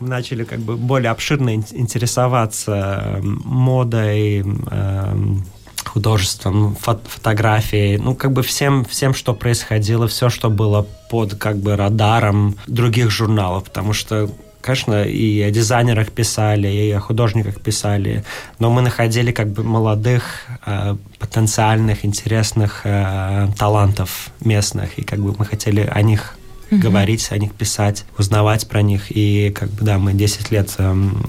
Начали 0.00 0.44
как 0.44 0.60
бы 0.60 0.76
более 0.76 1.10
обширно 1.10 1.54
интересоваться 1.54 3.18
эм, 3.18 3.42
модой, 3.44 4.38
эм, 4.40 5.44
художеством, 5.88 6.76
фото 6.76 7.08
фотографией, 7.08 7.98
ну, 7.98 8.14
как 8.14 8.32
бы 8.32 8.42
всем, 8.42 8.84
всем, 8.84 9.14
что 9.14 9.34
происходило, 9.34 10.06
все, 10.06 10.28
что 10.28 10.50
было 10.50 10.86
под, 11.10 11.34
как 11.34 11.58
бы, 11.58 11.76
радаром 11.76 12.56
других 12.66 13.10
журналов, 13.10 13.64
потому 13.64 13.92
что 13.92 14.30
конечно, 14.60 15.04
и 15.04 15.40
о 15.40 15.50
дизайнерах 15.50 16.10
писали, 16.10 16.68
и 16.68 16.90
о 16.90 17.00
художниках 17.00 17.60
писали, 17.60 18.24
но 18.58 18.70
мы 18.70 18.82
находили 18.82 19.32
как 19.32 19.48
бы 19.48 19.62
молодых, 19.62 20.42
э, 20.66 20.96
потенциальных, 21.18 22.04
интересных 22.04 22.82
э, 22.84 23.48
талантов 23.56 24.30
местных, 24.40 24.98
и 24.98 25.02
как 25.04 25.20
бы 25.20 25.34
мы 25.38 25.46
хотели 25.46 25.80
о 25.80 26.02
них 26.02 26.36
mm-hmm. 26.70 26.78
говорить, 26.78 27.28
о 27.30 27.38
них 27.38 27.54
писать, 27.54 28.04
узнавать 28.18 28.68
про 28.68 28.82
них, 28.82 29.10
и 29.10 29.50
как 29.50 29.70
бы, 29.70 29.84
да, 29.84 29.98
мы 29.98 30.12
10 30.12 30.50
лет 30.50 30.74
эм, 30.78 31.24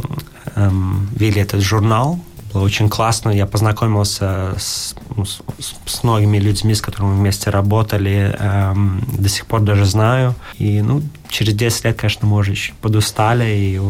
эм, 0.56 1.10
вели 1.16 1.42
этот 1.42 1.62
журнал, 1.62 2.20
было 2.54 2.64
очень 2.64 2.90
классно. 2.90 3.30
Я 3.30 3.46
познакомился 3.46 4.54
с, 4.58 4.96
ну, 5.16 5.26
с, 5.26 5.42
с 5.86 6.04
многими 6.04 6.38
людьми, 6.38 6.74
с 6.74 6.82
которыми 6.82 7.10
мы 7.12 7.18
вместе 7.18 7.50
работали. 7.50 8.36
Эм, 8.40 9.04
до 9.18 9.30
сих 9.30 9.46
пор 9.46 9.62
даже 9.62 9.86
знаю. 9.86 10.36
И 10.58 10.82
ну, 10.82 11.02
через 11.30 11.54
10 11.54 11.86
лет, 11.86 11.98
конечно, 11.98 12.28
мы 12.28 12.38
уже 12.38 12.56
чуть 12.56 12.76
подустали, 12.76 13.46
и 13.46 13.82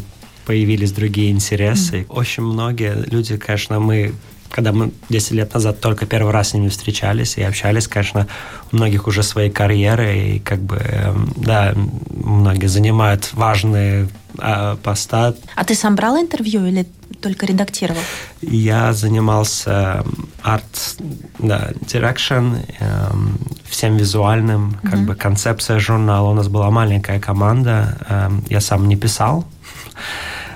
появились 0.45 0.91
другие 0.91 1.31
интересы. 1.31 2.01
Mm. 2.01 2.05
Очень 2.09 2.43
многие 2.43 2.95
люди, 3.09 3.37
конечно, 3.37 3.79
мы 3.79 4.13
когда 4.51 4.71
мы 4.71 4.91
10 5.09 5.31
лет 5.31 5.53
назад 5.53 5.79
только 5.79 6.05
первый 6.05 6.33
раз 6.33 6.49
с 6.49 6.53
ними 6.53 6.69
встречались 6.69 7.37
и 7.37 7.43
общались, 7.43 7.87
конечно, 7.87 8.27
у 8.71 8.77
многих 8.77 9.07
уже 9.07 9.23
свои 9.23 9.49
карьеры, 9.49 10.17
и 10.17 10.39
как 10.39 10.59
бы, 10.59 10.77
эм, 10.77 11.31
да, 11.37 11.73
многие 12.09 12.65
занимают 12.65 13.31
важные 13.33 14.09
э, 14.39 14.75
поста. 14.81 15.35
А 15.55 15.63
ты 15.63 15.75
сам 15.75 15.95
брал 15.95 16.17
интервью 16.17 16.65
или 16.65 16.87
только 17.21 17.45
редактировал? 17.45 18.01
Я 18.41 18.93
занимался 18.93 20.03
арт, 20.41 20.97
да, 21.37 21.71
direction, 21.81 22.65
эм, 22.79 23.37
всем 23.65 23.97
визуальным, 23.97 24.77
как 24.83 24.93
mm-hmm. 24.93 25.05
бы 25.05 25.15
концепция 25.15 25.79
журнала. 25.79 26.29
У 26.29 26.33
нас 26.33 26.47
была 26.47 26.69
маленькая 26.71 27.19
команда, 27.19 27.97
эм, 28.09 28.43
я 28.49 28.61
сам 28.61 28.87
не 28.87 28.95
писал, 28.95 29.45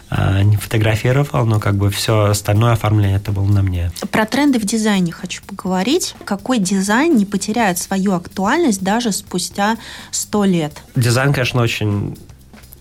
э, 0.10 0.44
не 0.44 0.58
фотографировал, 0.58 1.46
но 1.46 1.60
как 1.60 1.76
бы 1.76 1.90
все 1.90 2.26
остальное 2.26 2.74
оформление 2.74 3.18
это 3.18 3.32
было 3.32 3.46
на 3.46 3.62
мне. 3.62 3.92
Про 4.12 4.26
тренды 4.26 4.60
в 4.60 4.66
дизайне 4.66 5.12
хочу 5.12 5.44
поговорить. 5.44 6.16
Какой 6.26 6.60
дизайн 6.60 7.16
не 7.16 7.26
потеряет 7.26 7.78
свою 7.78 8.14
актуальность 8.14 8.82
даже 8.82 9.12
спустя 9.12 9.78
сто 10.12 10.46
лет? 10.46 10.82
Дизайн, 10.96 11.34
конечно, 11.34 11.62
очень 11.62 12.18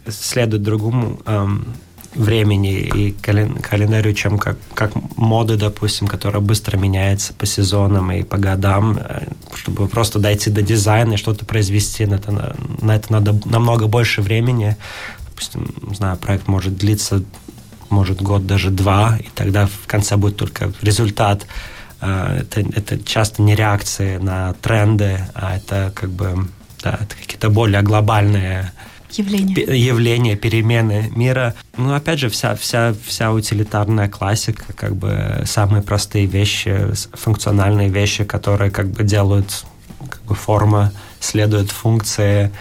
следует 0.08 0.62
другому 0.62 1.20
эм, 1.26 1.66
времени 2.14 2.80
и 2.80 3.12
календарю, 3.12 4.12
чем 4.12 4.38
как, 4.38 4.58
как 4.74 4.92
моды, 5.16 5.56
допустим, 5.56 6.06
которая 6.06 6.42
быстро 6.42 6.76
меняется 6.76 7.32
по 7.34 7.46
сезонам 7.46 8.12
и 8.12 8.22
по 8.22 8.36
годам, 8.36 8.98
э, 8.98 9.28
чтобы 9.54 9.88
просто 9.88 10.18
дойти 10.18 10.50
до 10.50 10.62
дизайна 10.62 11.14
и 11.14 11.16
что-то 11.16 11.44
произвести, 11.44 12.06
на 12.06 12.16
это, 12.16 12.56
на 12.80 12.96
это 12.96 13.12
надо 13.12 13.38
намного 13.44 13.86
больше 13.86 14.22
времени. 14.22 14.76
Допустим, 15.28 15.74
не 15.82 15.94
знаю, 15.94 16.16
проект 16.18 16.48
может 16.48 16.76
длиться, 16.76 17.22
может, 17.88 18.20
год, 18.20 18.46
даже 18.46 18.70
два, 18.70 19.18
и 19.18 19.28
тогда 19.34 19.66
в 19.66 19.86
конце 19.86 20.16
будет 20.16 20.36
только 20.36 20.72
результат. 20.82 21.46
Э, 22.00 22.40
это, 22.42 22.60
это 22.60 23.02
часто 23.02 23.42
не 23.42 23.54
реакции 23.54 24.18
на 24.18 24.52
тренды, 24.54 25.20
а 25.34 25.56
это 25.56 25.92
как 25.94 26.10
бы 26.10 26.48
да, 26.82 26.98
это 27.00 27.16
какие-то 27.16 27.48
более 27.48 27.82
глобальные 27.82 28.72
явления. 29.18 29.54
явления, 29.54 30.36
перемены 30.36 31.10
мира. 31.14 31.54
Ну, 31.76 31.94
опять 31.94 32.18
же, 32.18 32.28
вся, 32.28 32.54
вся, 32.54 32.94
вся 33.06 33.32
утилитарная 33.32 34.08
классика, 34.08 34.72
как 34.74 34.96
бы 34.96 35.42
самые 35.46 35.82
простые 35.82 36.26
вещи, 36.26 36.92
функциональные 37.12 37.88
вещи, 37.88 38.24
которые 38.24 38.70
как 38.70 38.88
бы 38.88 39.04
делают 39.04 39.64
как 40.08 40.22
бы 40.22 40.34
форма, 40.34 40.92
следует 41.20 41.70
функции, 41.70 42.52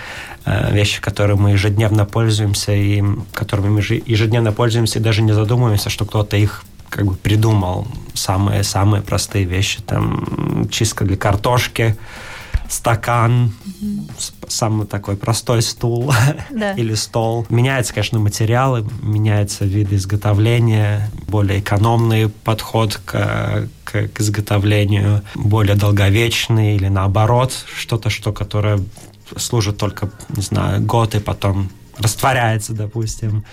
э, 0.46 0.74
вещи, 0.74 1.02
которые 1.02 1.38
мы 1.38 1.52
ежедневно 1.52 2.06
пользуемся 2.06 2.74
и 2.74 3.04
которыми 3.34 3.70
мы 3.70 3.80
ежедневно 3.80 4.52
пользуемся 4.52 5.00
и 5.00 5.02
даже 5.02 5.22
не 5.22 5.34
задумываемся, 5.34 5.90
что 5.90 6.06
кто-то 6.06 6.38
их 6.38 6.64
как 6.90 7.06
бы 7.06 7.16
придумал 7.16 7.88
самые 8.14 8.64
самые 8.64 9.02
простые 9.02 9.46
вещи 9.46 9.82
там 9.82 10.68
чистка 10.70 11.06
для 11.06 11.16
картошки 11.16 11.98
стакан, 12.72 13.54
угу. 13.82 14.08
самый 14.48 14.88
такой 14.88 15.18
простой 15.18 15.62
стул 15.62 16.14
да. 16.50 16.74
или 16.74 16.94
стол. 16.94 17.46
Меняются, 17.50 17.94
конечно, 17.94 18.20
материалы, 18.20 18.88
меняются 19.02 19.66
виды 19.66 19.96
изготовления, 19.96 21.10
более 21.28 21.60
экономный 21.60 22.30
подход 22.30 23.00
к, 23.04 23.68
к, 23.84 24.08
к 24.08 24.22
изготовлению, 24.22 25.22
более 25.36 25.76
долговечный 25.76 26.76
или 26.76 26.88
наоборот, 26.88 27.54
что-то, 27.78 28.10
что 28.10 28.32
которое 28.32 28.80
служит 29.36 29.78
только, 29.78 30.10
не 30.30 30.42
знаю, 30.42 30.82
год 30.82 31.16
и 31.16 31.20
потом 31.20 31.70
растворяется, 31.98 32.74
допустим. 32.74 33.44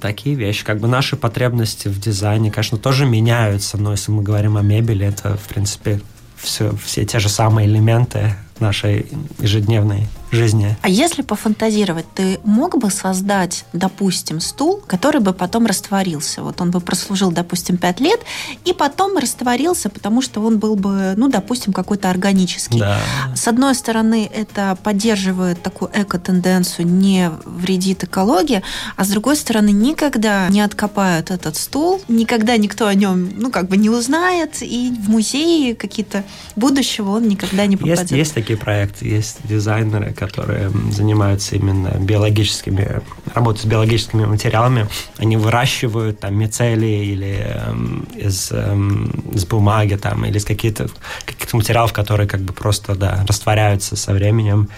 Такие 0.00 0.36
вещи. 0.36 0.64
Как 0.64 0.78
бы 0.78 0.86
наши 0.86 1.16
потребности 1.16 1.88
в 1.88 1.98
дизайне, 2.00 2.50
конечно, 2.50 2.78
тоже 2.78 3.04
меняются, 3.04 3.78
но 3.78 3.92
если 3.92 4.12
мы 4.12 4.22
говорим 4.22 4.56
о 4.56 4.62
мебели, 4.62 5.06
это, 5.06 5.36
в 5.36 5.48
принципе, 5.48 6.00
все, 6.36 6.74
все 6.76 7.04
те 7.04 7.18
же 7.18 7.28
самые 7.28 7.66
элементы 7.66 8.34
нашей 8.60 9.06
ежедневной 9.38 10.06
жизни. 10.32 10.76
А 10.82 10.88
если 10.88 11.22
пофантазировать, 11.22 12.06
ты 12.14 12.40
мог 12.44 12.78
бы 12.78 12.90
создать, 12.90 13.64
допустим, 13.72 14.40
стул, 14.40 14.82
который 14.86 15.20
бы 15.20 15.32
потом 15.32 15.66
растворился? 15.66 16.42
Вот 16.42 16.60
он 16.60 16.70
бы 16.70 16.80
прослужил, 16.80 17.30
допустим, 17.30 17.76
5 17.76 18.00
лет, 18.00 18.20
и 18.64 18.72
потом 18.72 19.16
растворился, 19.18 19.90
потому 19.90 20.22
что 20.22 20.40
он 20.40 20.58
был 20.58 20.76
бы, 20.76 21.14
ну, 21.16 21.28
допустим, 21.28 21.72
какой-то 21.72 22.10
органический. 22.10 22.80
Да. 22.80 23.00
С 23.34 23.48
одной 23.48 23.74
стороны, 23.74 24.30
это 24.32 24.76
поддерживает 24.82 25.62
такую 25.62 25.90
эко-тенденцию, 25.94 26.86
не 26.86 27.30
вредит 27.44 28.04
экологии, 28.04 28.62
а 28.96 29.04
с 29.04 29.08
другой 29.08 29.36
стороны, 29.36 29.70
никогда 29.70 30.48
не 30.48 30.60
откопают 30.60 31.30
этот 31.30 31.56
стул, 31.56 32.00
никогда 32.08 32.56
никто 32.56 32.86
о 32.86 32.94
нем, 32.94 33.30
ну, 33.36 33.50
как 33.50 33.68
бы 33.68 33.76
не 33.76 33.90
узнает, 33.90 34.62
и 34.62 34.90
в 34.90 35.08
музее 35.08 35.74
какие-то 35.74 36.24
будущего 36.56 37.10
он 37.10 37.28
никогда 37.28 37.66
не 37.66 37.76
попадет. 37.76 38.00
Есть, 38.00 38.12
есть 38.12 38.34
такие 38.34 38.58
проекты, 38.58 39.06
есть 39.08 39.38
дизайнеры, 39.44 40.12
которые 40.20 40.70
занимаются 40.92 41.56
именно 41.56 41.88
биологическими, 41.98 43.00
работают 43.34 43.62
с 43.62 43.64
биологическими 43.64 44.26
материалами, 44.26 44.86
они 45.16 45.36
выращивают 45.36 46.20
там 46.20 46.34
мицелии 46.34 47.06
или 47.06 47.34
эм, 47.38 48.06
из, 48.14 48.52
эм, 48.52 49.08
из 49.32 49.46
бумаги 49.46 49.96
там, 49.96 50.26
или 50.26 50.36
из 50.36 50.44
каких-то 50.44 50.88
каких 51.24 51.52
материалов, 51.54 51.92
которые 51.92 52.28
как 52.28 52.40
бы 52.40 52.52
просто 52.52 52.94
да, 52.94 53.24
растворяются 53.26 53.96
со 53.96 54.12
временем 54.12 54.68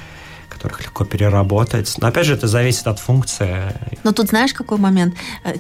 которых 0.49 0.81
легко 0.83 1.05
переработать. 1.05 1.93
Но 1.99 2.07
опять 2.07 2.27
же, 2.27 2.35
это 2.35 2.47
зависит 2.47 2.87
от 2.87 3.01
функции. 3.01 3.75
Но 4.05 4.13
тут 4.13 4.29
знаешь, 4.29 4.53
какой 4.53 4.79
момент? 4.79 5.15
Э, 5.45 5.55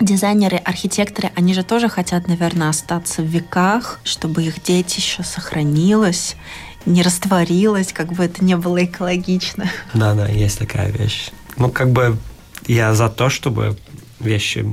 дизайнеры, 0.00 0.56
архитекторы, 0.56 1.30
они 1.36 1.54
же 1.54 1.62
тоже 1.62 1.88
хотят, 1.88 2.26
наверное, 2.26 2.70
остаться 2.70 3.22
в 3.22 3.26
веках, 3.26 4.00
чтобы 4.04 4.42
их 4.42 4.62
детище 4.62 5.22
сохранилось 5.22 6.36
не 6.86 7.02
растворилась, 7.02 7.92
как 7.92 8.12
бы 8.12 8.24
это 8.24 8.44
не 8.44 8.56
было 8.56 8.84
экологично. 8.84 9.70
Да, 9.94 10.14
да, 10.14 10.26
есть 10.26 10.58
такая 10.58 10.90
вещь. 10.90 11.30
Ну, 11.56 11.70
как 11.70 11.90
бы 11.90 12.16
я 12.66 12.94
за 12.94 13.08
то, 13.08 13.28
чтобы 13.28 13.76
вещи 14.20 14.66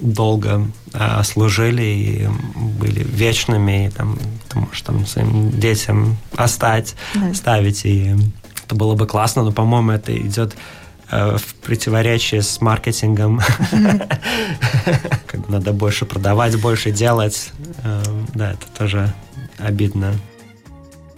долго 0.00 0.66
а, 0.92 1.22
служили 1.22 1.82
и 1.82 2.28
были 2.56 3.02
вечными, 3.04 3.86
и 3.86 3.90
там, 3.90 4.18
ты 4.48 4.58
можешь 4.58 4.82
там 4.82 5.06
своим 5.06 5.50
детям 5.50 6.16
оставить, 6.36 6.94
да. 7.14 7.32
ставить, 7.34 7.84
и 7.84 8.16
это 8.64 8.74
было 8.74 8.94
бы 8.94 9.06
классно, 9.06 9.42
но, 9.42 9.52
по-моему, 9.52 9.92
это 9.92 10.16
идет 10.16 10.56
э, 11.10 11.36
в 11.36 11.54
противоречии 11.56 12.40
с 12.40 12.60
маркетингом. 12.60 13.40
Надо 15.48 15.72
больше 15.72 16.04
продавать, 16.04 16.60
больше 16.60 16.90
делать. 16.90 17.50
Э, 17.84 18.02
да, 18.34 18.52
это 18.52 18.66
тоже 18.76 19.12
обидно. 19.58 20.14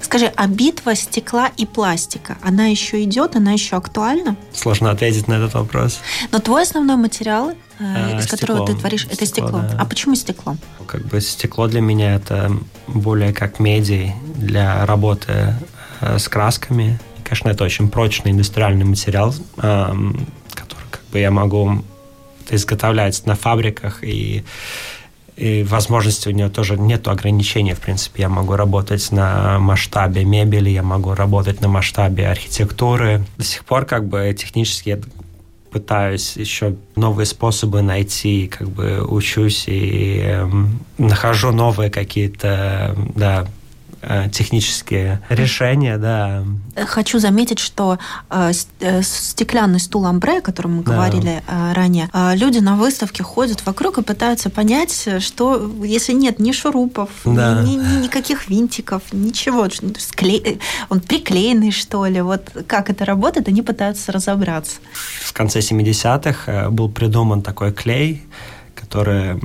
Скажи, 0.05 0.31
а 0.37 0.47
битва 0.49 0.95
стекла 0.95 1.51
и 1.57 1.65
пластика, 1.65 2.37
она 2.43 2.67
еще 2.67 3.03
идет, 3.05 3.37
она 3.37 3.53
еще 3.53 3.77
актуальна? 3.77 4.37
Сложно 4.53 4.91
ответить 4.91 5.29
на 5.29 5.35
этот 5.35 5.55
вопрос. 5.55 5.99
Но 6.31 6.41
твой 6.41 6.65
основной 6.65 6.97
материал, 6.97 7.53
э, 7.53 7.55
а, 7.79 8.19
из 8.19 8.25
стекло. 8.25 8.37
которого 8.37 8.67
ты 8.67 8.75
творишь, 8.75 9.07
это 9.11 9.25
стекло. 9.25 9.49
стекло. 9.49 9.61
Да. 9.63 9.79
А 9.81 9.87
почему 9.87 10.15
стекло? 10.15 10.57
Как 10.87 11.07
бы 11.07 11.23
стекло 11.23 11.69
для 11.69 11.81
меня 11.81 12.17
это 12.17 12.53
более 12.87 13.33
как 13.33 13.59
медий 13.61 14.13
для 14.37 14.85
работы 14.85 15.55
э, 16.03 16.19
с 16.19 16.29
красками. 16.29 17.01
Конечно, 17.25 17.49
это 17.49 17.65
очень 17.65 17.89
прочный 17.89 18.33
индустриальный 18.33 18.85
материал, 18.85 19.35
который 19.57 20.85
как 20.91 21.03
бы 21.11 21.19
я 21.19 21.31
могу 21.31 21.83
изготовлять 22.51 23.25
на 23.25 23.37
фабриках 23.37 24.05
и 24.05 24.45
и 25.37 25.65
возможности 25.65 26.29
у 26.29 26.31
нее 26.31 26.49
тоже 26.49 26.79
нет 26.79 27.09
ограничений, 27.09 27.75
в 27.75 27.81
принципе. 27.81 28.23
Я 28.23 28.29
могу 28.29 28.55
работать 28.55 29.11
на 29.11 29.59
масштабе 29.59 30.25
мебели, 30.25 30.71
я 30.71 30.83
могу 30.83 31.15
работать 31.15 31.61
на 31.61 31.69
масштабе 31.69 32.29
архитектуры. 32.29 33.25
До 33.37 33.45
сих 33.45 33.65
пор 33.65 33.85
как 33.85 34.07
бы 34.07 34.35
технически 34.39 34.91
я 34.91 34.99
пытаюсь 35.73 36.37
еще 36.37 36.77
новые 36.95 37.27
способы 37.27 37.83
найти, 37.83 38.47
как 38.47 38.69
бы 38.69 39.05
учусь 39.05 39.65
и 39.67 40.21
э, 40.23 40.49
нахожу 40.99 41.51
новые 41.51 41.91
какие-то, 41.91 42.95
да, 43.17 43.49
технические 44.33 45.21
решения, 45.29 45.99
да. 45.99 46.45
Хочу 46.87 47.19
заметить, 47.19 47.59
что 47.59 47.99
э, 48.31 48.53
э, 48.81 49.03
стеклянный 49.03 49.81
стул 49.81 50.07
амбре, 50.07 50.39
о 50.39 50.41
котором 50.41 50.77
мы 50.77 50.83
да. 50.83 50.93
говорили 50.93 51.43
ранее, 51.49 52.09
люди 52.35 52.59
на 52.59 52.77
выставке 52.77 53.23
ходят 53.23 53.65
вокруг 53.67 53.99
и 53.99 54.03
пытаются 54.03 54.51
понять, 54.51 55.09
что 55.21 55.71
если 55.83 56.13
нет 56.13 56.39
ни 56.39 56.53
шурупов, 56.53 57.11
да. 57.25 57.63
ни, 57.63 57.75
ни, 57.75 58.03
никаких 58.05 58.49
винтиков, 58.49 59.03
ничего, 59.13 59.69
скле... 59.99 60.59
он 60.89 61.01
приклеенный, 61.01 61.71
что 61.71 62.07
ли, 62.07 62.21
вот 62.21 62.51
как 62.67 62.91
это 62.91 63.05
работает, 63.05 63.49
они 63.49 63.63
пытаются 63.63 64.13
разобраться. 64.13 64.77
В 65.21 65.33
конце 65.33 65.61
70-х 65.61 66.71
был 66.71 66.89
придуман 66.89 67.43
такой 67.43 67.73
клей, 67.73 68.23
который 68.75 69.39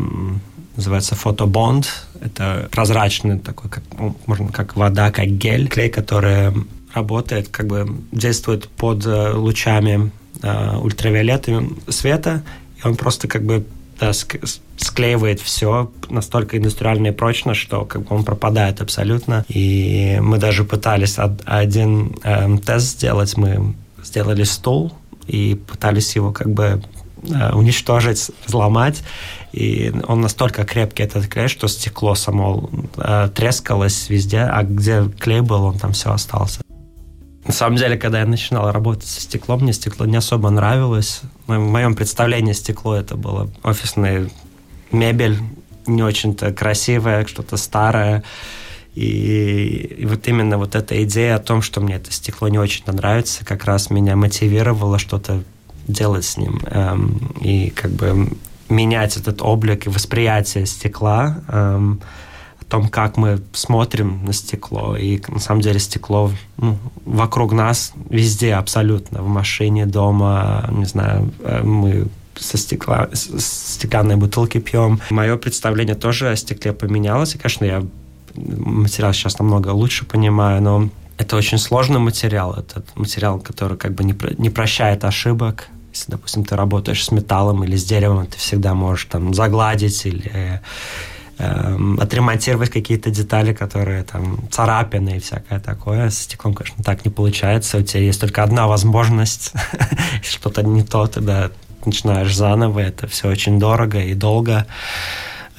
называется 0.80 1.16
фотобонд. 1.16 1.88
Это 2.22 2.68
прозрачный 2.72 3.40
такой, 3.40 3.70
как, 3.70 3.84
ну, 3.98 4.16
можно 4.26 4.50
как 4.52 4.76
вода, 4.76 5.12
как 5.12 5.28
гель. 5.28 5.68
Клей, 5.68 5.90
который 5.90 6.54
работает, 6.94 7.50
как 7.50 7.68
бы 7.68 7.88
действует 8.12 8.68
под 8.70 9.06
э, 9.06 9.34
лучами 9.34 10.12
э, 10.42 10.78
ультравиолетовым 10.78 11.80
света, 11.88 12.44
и 12.78 12.88
он 12.88 12.96
просто 12.96 13.28
как 13.28 13.44
бы 13.44 13.66
да, 14.00 14.12
склеивает 14.14 15.42
все 15.42 15.92
настолько 16.10 16.58
индустриально 16.58 17.08
и 17.08 17.12
прочно, 17.12 17.54
что 17.54 17.86
как 17.86 18.04
бы 18.04 18.16
он 18.16 18.24
пропадает 18.24 18.82
абсолютно. 18.82 19.46
И 19.50 20.18
мы 20.22 20.38
даже 20.38 20.64
пытались 20.64 21.18
один 21.46 22.16
э, 22.24 22.58
тест 22.66 22.88
сделать. 22.98 23.36
Мы 23.38 23.76
сделали 24.04 24.44
стул 24.44 24.94
и 25.28 25.56
пытались 25.56 26.16
его 26.16 26.32
как 26.32 26.50
бы 26.50 26.82
уничтожить, 27.54 28.32
взломать. 28.46 29.04
И 29.52 29.92
он 30.08 30.22
настолько 30.22 30.64
крепкий, 30.64 31.04
этот 31.04 31.28
клей, 31.28 31.48
что 31.48 31.68
стекло 31.68 32.16
само 32.16 32.70
э, 32.98 33.30
трескалось 33.34 34.10
везде, 34.10 34.42
а 34.42 34.64
где 34.64 35.04
клей 35.20 35.42
был, 35.42 35.64
он 35.64 35.80
там 35.80 35.94
все 35.94 36.12
остался. 36.12 36.62
На 37.46 37.54
самом 37.54 37.78
деле, 37.78 37.98
когда 37.98 38.20
я 38.20 38.26
начинал 38.28 38.72
работать 38.72 39.08
со 39.08 39.22
стеклом, 39.22 39.62
мне 39.62 39.74
стекло 39.74 40.06
не 40.06 40.18
особо 40.18 40.52
нравилось. 40.52 41.22
В 41.48 41.58
моем 41.58 41.96
представлении 41.96 42.54
стекло 42.54 42.96
это 42.96 43.16
было 43.16 43.50
офисная 43.64 44.30
мебель, 44.92 45.40
не 45.88 46.04
очень-то 46.04 46.54
красивая, 46.54 47.26
что-то 47.26 47.58
старое. 47.58 48.24
И, 48.94 50.06
вот 50.08 50.28
именно 50.28 50.58
вот 50.58 50.76
эта 50.76 51.04
идея 51.04 51.36
о 51.36 51.40
том, 51.40 51.62
что 51.62 51.82
мне 51.82 51.96
это 51.96 52.12
стекло 52.12 52.50
не 52.50 52.60
очень 52.60 52.84
нравится, 52.86 53.46
как 53.46 53.66
раз 53.66 53.90
меня 53.90 54.16
мотивировало 54.16 55.00
что-то 55.00 55.44
делать 55.92 56.26
с 56.26 56.38
ним. 56.38 56.62
Эм, 56.68 57.32
и 57.42 57.70
как 57.70 57.92
бы 57.92 58.30
менять 58.70 59.18
этот 59.18 59.42
облик 59.42 59.88
и 59.88 59.90
восприятие 59.90 60.66
стекла, 60.66 61.42
эм, 61.48 62.02
о 62.62 62.66
том, 62.66 62.88
как 62.88 63.18
мы 63.18 63.42
смотрим 63.54 64.26
на 64.26 64.34
стекло. 64.34 64.96
И 64.96 65.22
на 65.28 65.40
самом 65.40 65.62
деле 65.62 65.80
стекло 65.80 66.32
ну, 66.58 66.78
вокруг 67.06 67.52
нас 67.52 67.94
везде 68.10 68.54
абсолютно. 68.54 69.22
В 69.24 69.28
машине, 69.28 69.86
дома, 69.86 70.70
не 70.72 70.86
знаю, 70.86 71.32
э, 71.44 71.64
мы 71.64 72.08
со 72.36 72.58
стекла, 72.58 73.10
с 73.12 73.74
стеклянной 73.76 74.16
бутылки 74.16 74.60
пьем. 74.60 75.02
Мое 75.10 75.36
представление 75.38 75.96
тоже 75.96 76.30
о 76.30 76.36
стекле 76.36 76.74
поменялось. 76.74 77.36
И, 77.36 77.38
конечно, 77.38 77.66
я 77.66 77.84
материал 78.36 79.14
сейчас 79.14 79.40
намного 79.40 79.70
лучше 79.70 80.06
понимаю, 80.06 80.62
но 80.62 80.90
это 81.18 81.36
очень 81.36 81.58
сложный 81.58 82.00
материал. 82.00 82.54
Это 82.54 82.84
материал, 82.96 83.40
который 83.40 83.78
как 83.78 83.94
бы 83.94 84.04
не, 84.04 84.16
не 84.38 84.50
прощает 84.50 85.04
ошибок. 85.04 85.68
Если, 86.00 86.12
допустим, 86.12 86.46
ты 86.46 86.56
работаешь 86.56 87.04
с 87.04 87.12
металлом 87.12 87.66
или 87.66 87.76
с 87.76 87.84
деревом, 87.84 88.26
ты 88.26 88.38
всегда 88.38 88.74
можешь 88.74 89.06
там 89.06 89.34
загладить 89.34 90.06
или 90.06 90.62
э, 91.38 91.78
отремонтировать 92.00 92.70
какие-то 92.70 93.10
детали, 93.10 93.54
которые 93.54 94.04
там 94.04 94.40
царапины 94.50 95.18
и 95.18 95.20
всякое 95.20 95.60
такое. 95.60 96.10
С 96.10 96.20
стеклом, 96.20 96.54
конечно, 96.54 96.82
так 96.86 97.04
не 97.04 97.12
получается. 97.12 97.80
У 97.80 97.82
тебя 97.82 98.02
есть 98.02 98.22
только 98.22 98.44
одна 98.44 98.68
возможность. 98.68 99.52
Что-то 100.24 100.64
не 100.64 100.84
то, 100.84 101.08
тогда 101.08 101.52
начинаешь 101.86 102.34
заново. 102.34 102.80
Это 102.80 103.08
все 103.08 103.28
очень 103.28 103.60
дорого 103.60 104.00
и 104.00 104.14
долго. 104.14 104.68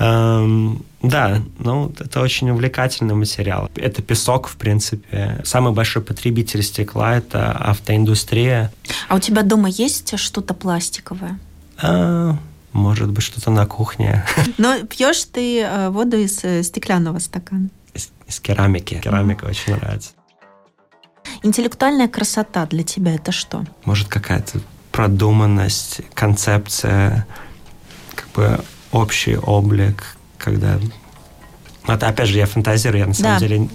Эм, 0.00 0.82
да, 1.02 1.42
ну, 1.58 1.92
это 1.98 2.20
очень 2.22 2.48
увлекательный 2.50 3.14
материал. 3.14 3.70
Это 3.76 4.00
песок, 4.00 4.48
в 4.48 4.56
принципе. 4.56 5.40
Самый 5.44 5.74
большой 5.74 6.02
потребитель 6.02 6.62
стекла– 6.62 7.16
это 7.18 7.52
автоиндустрия. 7.52 8.72
А 9.08 9.16
у 9.16 9.18
тебя 9.20 9.42
дома 9.42 9.68
есть 9.68 10.18
что-то 10.18 10.54
пластиковое? 10.54 11.38
А, 11.82 12.34
может 12.72 13.10
быть, 13.10 13.22
что-то 13.22 13.50
на 13.50 13.66
кухне. 13.66 14.24
Но 14.58 14.78
пьешь 14.86 15.24
ты 15.24 15.60
э, 15.60 15.90
воду 15.90 16.16
из 16.16 16.42
э, 16.44 16.62
стеклянного 16.62 17.18
стакана? 17.18 17.68
Из, 17.92 18.10
из 18.26 18.40
керамики. 18.40 19.00
Керамика 19.02 19.46
mm. 19.46 19.50
очень 19.50 19.76
нравится. 19.76 20.12
Интеллектуальная 21.42 22.08
красота 22.08 22.64
для 22.64 22.84
тебя 22.84 23.14
это 23.14 23.32
что? 23.32 23.66
Может, 23.84 24.08
какая-то 24.08 24.60
продуманность, 24.92 26.00
концепция, 26.14 27.26
как 28.14 28.28
бы 28.30 28.64
общий 28.92 29.36
облик, 29.36 30.16
когда... 30.38 30.78
Это, 31.86 32.08
опять 32.08 32.28
же, 32.28 32.38
я 32.38 32.46
фантазирую, 32.46 33.00
я 33.00 33.06
на 33.06 33.14
самом 33.14 33.34
да. 33.34 33.38
деле 33.40 33.68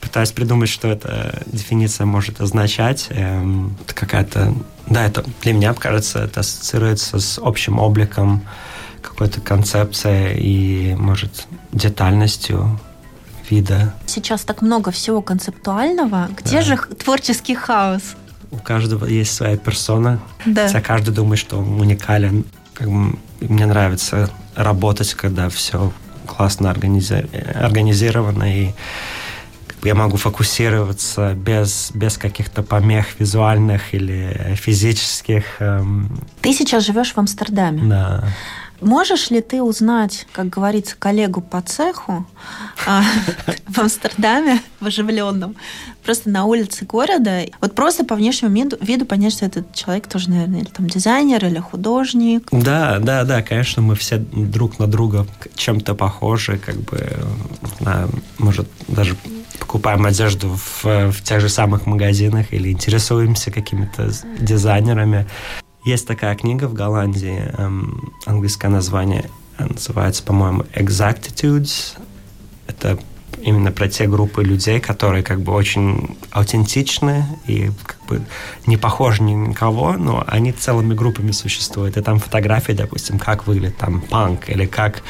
пытаюсь 0.00 0.32
придумать, 0.32 0.68
что 0.68 0.88
эта 0.88 1.42
дефиниция 1.46 2.06
может 2.06 2.40
означать. 2.40 3.06
Эм, 3.10 3.76
это 3.84 3.94
какая-то... 3.94 4.54
Да, 4.86 5.06
это 5.06 5.24
для 5.42 5.52
меня, 5.52 5.74
кажется, 5.74 6.24
это 6.24 6.40
ассоциируется 6.40 7.18
с 7.18 7.38
общим 7.38 7.78
обликом, 7.78 8.42
какой-то 9.00 9.40
концепцией 9.40 10.38
и, 10.38 10.94
может, 10.94 11.46
детальностью 11.72 12.80
вида. 13.48 13.94
Сейчас 14.06 14.42
так 14.42 14.62
много 14.62 14.90
всего 14.90 15.22
концептуального. 15.22 16.28
Где 16.36 16.56
да. 16.56 16.62
же 16.62 16.76
творческий 16.76 17.54
хаос? 17.54 18.02
У 18.50 18.58
каждого 18.58 19.06
есть 19.06 19.34
своя 19.34 19.56
персона. 19.56 20.20
Да. 20.44 20.66
Хотя 20.66 20.80
каждый 20.80 21.14
думает, 21.14 21.38
что 21.38 21.58
он 21.58 21.80
уникален. 21.80 22.44
Как 22.74 22.88
бы, 22.88 23.16
мне 23.40 23.66
нравится 23.66 24.30
работать, 24.54 25.14
когда 25.14 25.48
все 25.48 25.92
классно 26.26 26.70
организи... 26.70 27.26
организировано 27.54 28.44
и 28.44 28.70
я 29.84 29.94
могу 29.96 30.16
фокусироваться 30.16 31.34
без, 31.34 31.90
без 31.92 32.16
каких-то 32.16 32.62
помех 32.62 33.18
визуальных 33.18 33.94
или 33.94 34.54
физических. 34.54 35.56
Эм... 35.58 36.20
Ты 36.40 36.52
сейчас 36.52 36.86
живешь 36.86 37.12
в 37.12 37.18
Амстердаме. 37.18 37.82
Да. 37.82 38.24
Можешь 38.82 39.30
ли 39.30 39.40
ты 39.40 39.62
узнать, 39.62 40.26
как 40.32 40.48
говорится, 40.48 40.96
коллегу 40.98 41.40
по 41.40 41.62
цеху 41.62 42.26
а, 42.86 43.02
в 43.68 43.78
Амстердаме, 43.78 44.60
в 44.80 44.86
оживленном, 44.86 45.54
просто 46.04 46.28
на 46.30 46.44
улице 46.44 46.84
города, 46.84 47.42
вот 47.60 47.74
просто 47.74 48.04
по 48.04 48.16
внешнему 48.16 48.54
виду, 48.80 49.06
понять, 49.06 49.34
что 49.34 49.46
этот 49.46 49.72
человек 49.72 50.08
тоже, 50.08 50.30
наверное, 50.30 50.60
или 50.60 50.68
там 50.68 50.88
дизайнер, 50.88 51.44
или 51.44 51.58
художник? 51.58 52.48
Да, 52.50 52.98
да, 52.98 53.24
да, 53.24 53.42
конечно, 53.42 53.82
мы 53.82 53.94
все 53.94 54.18
друг 54.18 54.78
на 54.78 54.86
друга 54.86 55.26
чем-то 55.54 55.94
похожи, 55.94 56.58
как 56.58 56.76
бы, 56.76 57.08
может, 58.38 58.68
даже 58.88 59.16
покупаем 59.58 60.04
одежду 60.04 60.48
в, 60.48 60.84
в 61.12 61.22
тех 61.22 61.40
же 61.40 61.48
самых 61.48 61.86
магазинах 61.86 62.52
или 62.52 62.70
интересуемся 62.70 63.50
какими-то 63.50 64.10
дизайнерами. 64.38 65.26
Есть 65.84 66.06
такая 66.06 66.36
книга 66.36 66.66
в 66.66 66.74
Голландии, 66.74 67.42
эм, 67.58 68.12
английское 68.24 68.68
название 68.68 69.28
называется, 69.58 70.22
по-моему, 70.22 70.62
Exactitudes. 70.74 71.98
Это 72.68 72.98
именно 73.42 73.72
про 73.72 73.88
те 73.88 74.06
группы 74.06 74.44
людей, 74.44 74.78
которые 74.80 75.24
как 75.24 75.40
бы 75.40 75.52
очень 75.52 76.16
аутентичны 76.30 77.24
и 77.46 77.70
как 77.84 77.98
бы 78.06 78.22
не 78.66 78.76
похожи 78.76 79.22
ни 79.22 79.34
на 79.34 79.54
кого, 79.54 79.94
но 79.94 80.24
они 80.26 80.52
целыми 80.52 80.94
группами 80.94 81.32
существуют. 81.32 81.96
И 81.96 82.02
там 82.02 82.20
фотографии, 82.20 82.72
допустим, 82.72 83.18
как 83.18 83.46
выглядит 83.46 83.76
там 83.76 84.00
панк, 84.00 84.48
или 84.50 84.66
как 84.66 85.02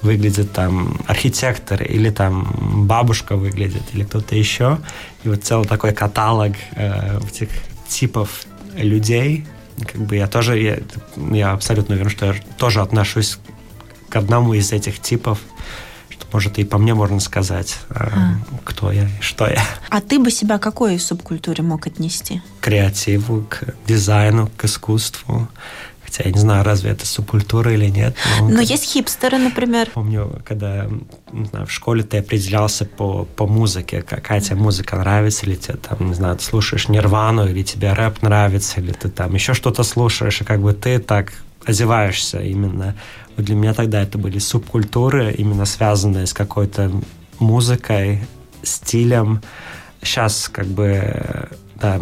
выглядит 0.00 0.52
там 0.52 1.00
архитектор, 1.06 1.82
или 1.82 2.10
там 2.10 2.86
бабушка 2.86 3.36
выглядит, 3.36 3.82
или 3.92 4.04
кто-то 4.04 4.34
еще. 4.34 4.78
И 5.22 5.28
вот 5.28 5.44
целый 5.44 5.66
такой 5.66 5.92
каталог 5.92 6.52
э, 6.76 7.20
этих 7.28 7.48
типов 7.88 8.44
людей, 8.76 9.46
как 9.80 10.00
бы 10.00 10.16
я 10.16 10.26
тоже, 10.26 10.58
я, 10.58 10.78
я 11.16 11.52
абсолютно 11.52 11.94
уверен, 11.94 12.10
что 12.10 12.26
я 12.26 12.34
тоже 12.58 12.80
отношусь 12.80 13.38
к 14.08 14.16
одному 14.16 14.54
из 14.54 14.72
этих 14.72 15.00
типов, 15.00 15.40
что, 16.08 16.26
может, 16.32 16.58
и 16.58 16.64
по 16.64 16.78
мне 16.78 16.94
можно 16.94 17.20
сказать, 17.20 17.76
а. 17.90 18.12
а. 18.14 18.58
кто 18.64 18.92
я 18.92 19.04
и 19.04 19.20
что 19.20 19.46
я. 19.46 19.64
А 19.90 20.00
ты 20.00 20.18
бы 20.18 20.30
себя 20.30 20.58
к 20.58 20.62
какой 20.62 20.98
субкультуре 20.98 21.62
мог 21.62 21.86
отнести? 21.86 22.40
К 22.60 22.64
креативу, 22.64 23.44
к 23.48 23.74
дизайну, 23.86 24.50
к 24.56 24.64
искусству, 24.64 25.48
Хотя 26.14 26.28
я 26.28 26.32
не 26.32 26.40
знаю, 26.40 26.64
разве 26.64 26.92
это 26.92 27.06
субкультура 27.06 27.74
или 27.74 27.86
нет. 27.86 28.14
Но, 28.38 28.48
но 28.48 28.60
есть 28.60 28.84
хипстеры, 28.84 29.36
например. 29.36 29.90
Помню, 29.94 30.40
когда 30.44 30.86
не 31.32 31.46
знаю, 31.46 31.66
в 31.66 31.72
школе 31.72 32.04
ты 32.04 32.18
определялся 32.18 32.84
по, 32.84 33.24
по 33.24 33.48
музыке, 33.48 34.02
какая 34.02 34.40
тебе 34.40 34.54
музыка 34.54 34.94
нравится, 34.94 35.44
или 35.44 35.56
тебе 35.56 35.76
там, 35.76 36.06
не 36.06 36.14
знаю, 36.14 36.36
ты 36.36 36.44
слушаешь 36.44 36.88
Нирвану, 36.88 37.48
или 37.48 37.64
тебе 37.64 37.92
рэп 37.92 38.22
нравится, 38.22 38.80
или 38.80 38.92
ты 38.92 39.08
там 39.08 39.34
еще 39.34 39.54
что-то 39.54 39.82
слушаешь, 39.82 40.40
и 40.40 40.44
как 40.44 40.60
бы 40.62 40.72
ты 40.72 41.00
так 41.00 41.32
одеваешься 41.64 42.38
именно. 42.40 42.94
Вот 43.36 43.46
для 43.46 43.56
меня 43.56 43.74
тогда 43.74 44.00
это 44.00 44.16
были 44.16 44.38
субкультуры, 44.38 45.32
именно 45.32 45.64
связанные 45.64 46.26
с 46.28 46.32
какой-то 46.32 46.92
музыкой, 47.40 48.24
стилем. 48.62 49.42
Сейчас 50.00 50.48
как 50.48 50.66
бы 50.66 51.48
да, 51.74 52.00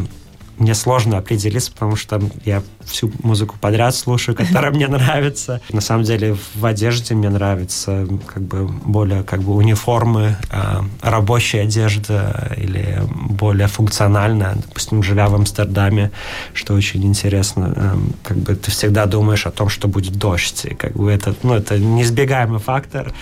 мне 0.63 0.75
сложно 0.75 1.19
определиться, 1.19 1.73
потому 1.73 1.97
что 1.97 2.23
я 2.45 2.63
всю 2.85 3.11
музыку 3.23 3.57
подряд 3.61 3.95
слушаю, 3.95 4.37
которая 4.37 4.71
мне 4.71 4.89
нравится. 4.89 5.61
На 5.73 5.81
самом 5.81 6.05
деле 6.05 6.37
в 6.55 6.65
одежде 6.65 7.15
мне 7.15 7.29
нравится 7.29 8.07
как 8.27 8.43
бы 8.43 8.67
более 8.69 9.25
как 9.25 9.43
бы 9.43 9.55
униформы, 9.55 10.37
а, 10.51 10.85
рабочая 11.03 11.63
одежда 11.63 12.53
или 12.57 13.03
более 13.11 13.67
функциональная. 13.67 14.55
Допустим, 14.55 15.03
живя 15.03 15.29
в 15.29 15.35
Амстердаме, 15.35 16.13
что 16.55 16.75
очень 16.75 17.05
интересно, 17.05 17.73
эм, 17.75 18.15
как 18.23 18.37
бы 18.37 18.55
ты 18.55 18.71
всегда 18.71 19.07
думаешь 19.07 19.47
о 19.47 19.51
том, 19.51 19.69
что 19.69 19.89
будет 19.89 20.17
дождь. 20.17 20.65
И 20.65 20.75
как 20.75 20.93
бы 20.93 21.11
это, 21.11 21.35
ну, 21.43 21.55
это 21.55 21.79
неизбегаемый 21.79 22.61
фактор 22.61 23.13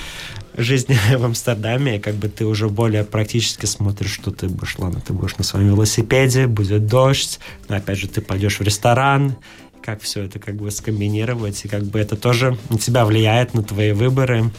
жизни 0.62 0.96
в 1.16 1.24
Амстердаме, 1.24 1.98
как 2.00 2.14
бы 2.14 2.28
ты 2.28 2.46
уже 2.46 2.68
более 2.68 3.04
практически 3.04 3.66
смотришь, 3.66 4.12
что 4.12 4.30
ты 4.30 4.48
будешь, 4.48 4.78
ладно, 4.78 5.00
ты 5.00 5.12
будешь 5.12 5.36
на 5.36 5.44
своем 5.44 5.68
велосипеде, 5.68 6.46
будет 6.46 6.86
дождь, 6.86 7.40
но 7.68 7.76
опять 7.76 7.98
же 7.98 8.08
ты 8.08 8.20
пойдешь 8.20 8.58
в 8.58 8.62
ресторан, 8.62 9.36
как 9.82 10.02
все 10.02 10.24
это 10.24 10.38
как 10.38 10.56
бы 10.56 10.70
скомбинировать, 10.70 11.64
и 11.64 11.68
как 11.68 11.84
бы 11.84 11.98
это 11.98 12.16
тоже 12.16 12.58
на 12.68 12.78
тебя 12.78 13.04
влияет, 13.04 13.54
на 13.54 13.62
твои 13.62 13.92
выборы 13.92 14.50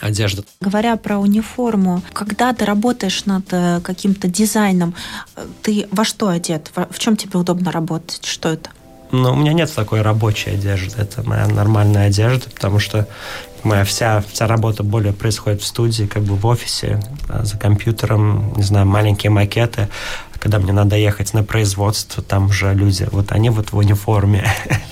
одежда. 0.00 0.44
Говоря 0.60 0.96
про 0.96 1.18
униформу, 1.18 2.02
когда 2.12 2.52
ты 2.52 2.64
работаешь 2.64 3.24
над 3.24 3.46
э, 3.52 3.80
каким-то 3.82 4.28
дизайном, 4.28 4.94
э, 5.36 5.46
ты 5.62 5.88
во 5.90 6.04
что 6.04 6.28
одет? 6.28 6.70
В 6.74 6.98
чем 6.98 7.16
тебе 7.16 7.38
удобно 7.38 7.72
работать? 7.72 8.24
Что 8.24 8.50
это? 8.50 8.70
Ну, 9.10 9.32
у 9.32 9.36
меня 9.36 9.52
нет 9.52 9.74
такой 9.74 10.02
рабочей 10.02 10.50
одежды. 10.50 11.00
Это 11.00 11.22
моя 11.22 11.46
нормальная 11.46 12.08
одежда, 12.08 12.50
потому 12.50 12.78
что 12.78 13.06
моя 13.62 13.84
вся, 13.84 14.22
вся 14.30 14.46
работа 14.46 14.82
более 14.82 15.12
происходит 15.12 15.62
в 15.62 15.66
студии, 15.66 16.04
как 16.04 16.22
бы 16.22 16.34
в 16.34 16.46
офисе, 16.46 17.00
за 17.42 17.56
компьютером, 17.56 18.52
не 18.56 18.62
знаю, 18.62 18.86
маленькие 18.86 19.30
макеты. 19.30 19.88
Когда 20.38 20.58
мне 20.58 20.72
надо 20.72 20.96
ехать 20.96 21.34
на 21.34 21.42
производство, 21.42 22.22
там 22.22 22.46
уже 22.46 22.72
люди, 22.74 23.08
вот 23.10 23.32
они 23.32 23.50
вот 23.50 23.72
в 23.72 23.76
униформе. 23.76 24.46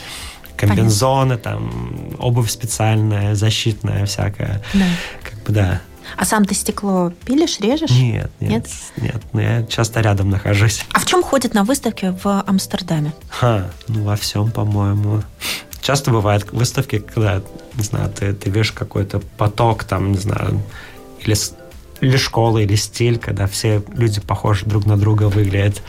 Комбинзоны, 0.57 1.37
там, 1.37 2.17
обувь 2.19 2.51
специальная, 2.51 3.35
защитная 3.35 4.07
всякая. 4.07 4.63
Да. 4.73 4.87
Как 5.23 5.43
бы, 5.45 5.53
да. 5.53 5.81
А 6.17 6.25
сам 6.25 6.45
ты 6.45 6.55
стекло 6.55 7.13
пилишь, 7.25 7.61
режешь? 7.61 7.91
Нет, 7.91 8.31
нет, 8.41 8.51
нет, 8.51 8.69
нет. 8.97 9.23
Но 9.33 9.41
я 9.41 9.63
часто 9.65 10.01
рядом 10.01 10.31
нахожусь. 10.31 10.85
А 10.93 11.01
в 11.01 11.07
чем 11.07 11.23
ходит 11.23 11.55
на 11.55 11.65
выставке 11.65 12.17
в 12.23 12.45
Амстердаме? 12.47 13.13
Ха, 13.29 13.71
ну 13.89 14.05
во 14.05 14.17
всем, 14.17 14.51
по-моему. 14.51 15.23
Часто 15.81 16.11
бывают 16.11 16.51
выставки, 16.53 16.99
когда, 16.99 17.43
не 17.75 17.83
знаю, 17.83 18.11
ты, 18.13 18.33
ты 18.33 18.51
видишь 18.51 18.73
какой-то 18.73 19.21
поток, 19.37 19.85
там, 19.85 20.13
не 20.13 20.19
знаю, 20.19 20.61
или 21.21 21.35
или 22.01 22.17
школа, 22.17 22.59
или 22.59 22.75
стиль, 22.75 23.19
когда 23.19 23.47
все 23.47 23.83
люди 23.95 24.21
похожи 24.21 24.67
друг 24.67 24.87
на 24.87 24.97
друга 24.97 25.25
выглядят. 25.25 25.83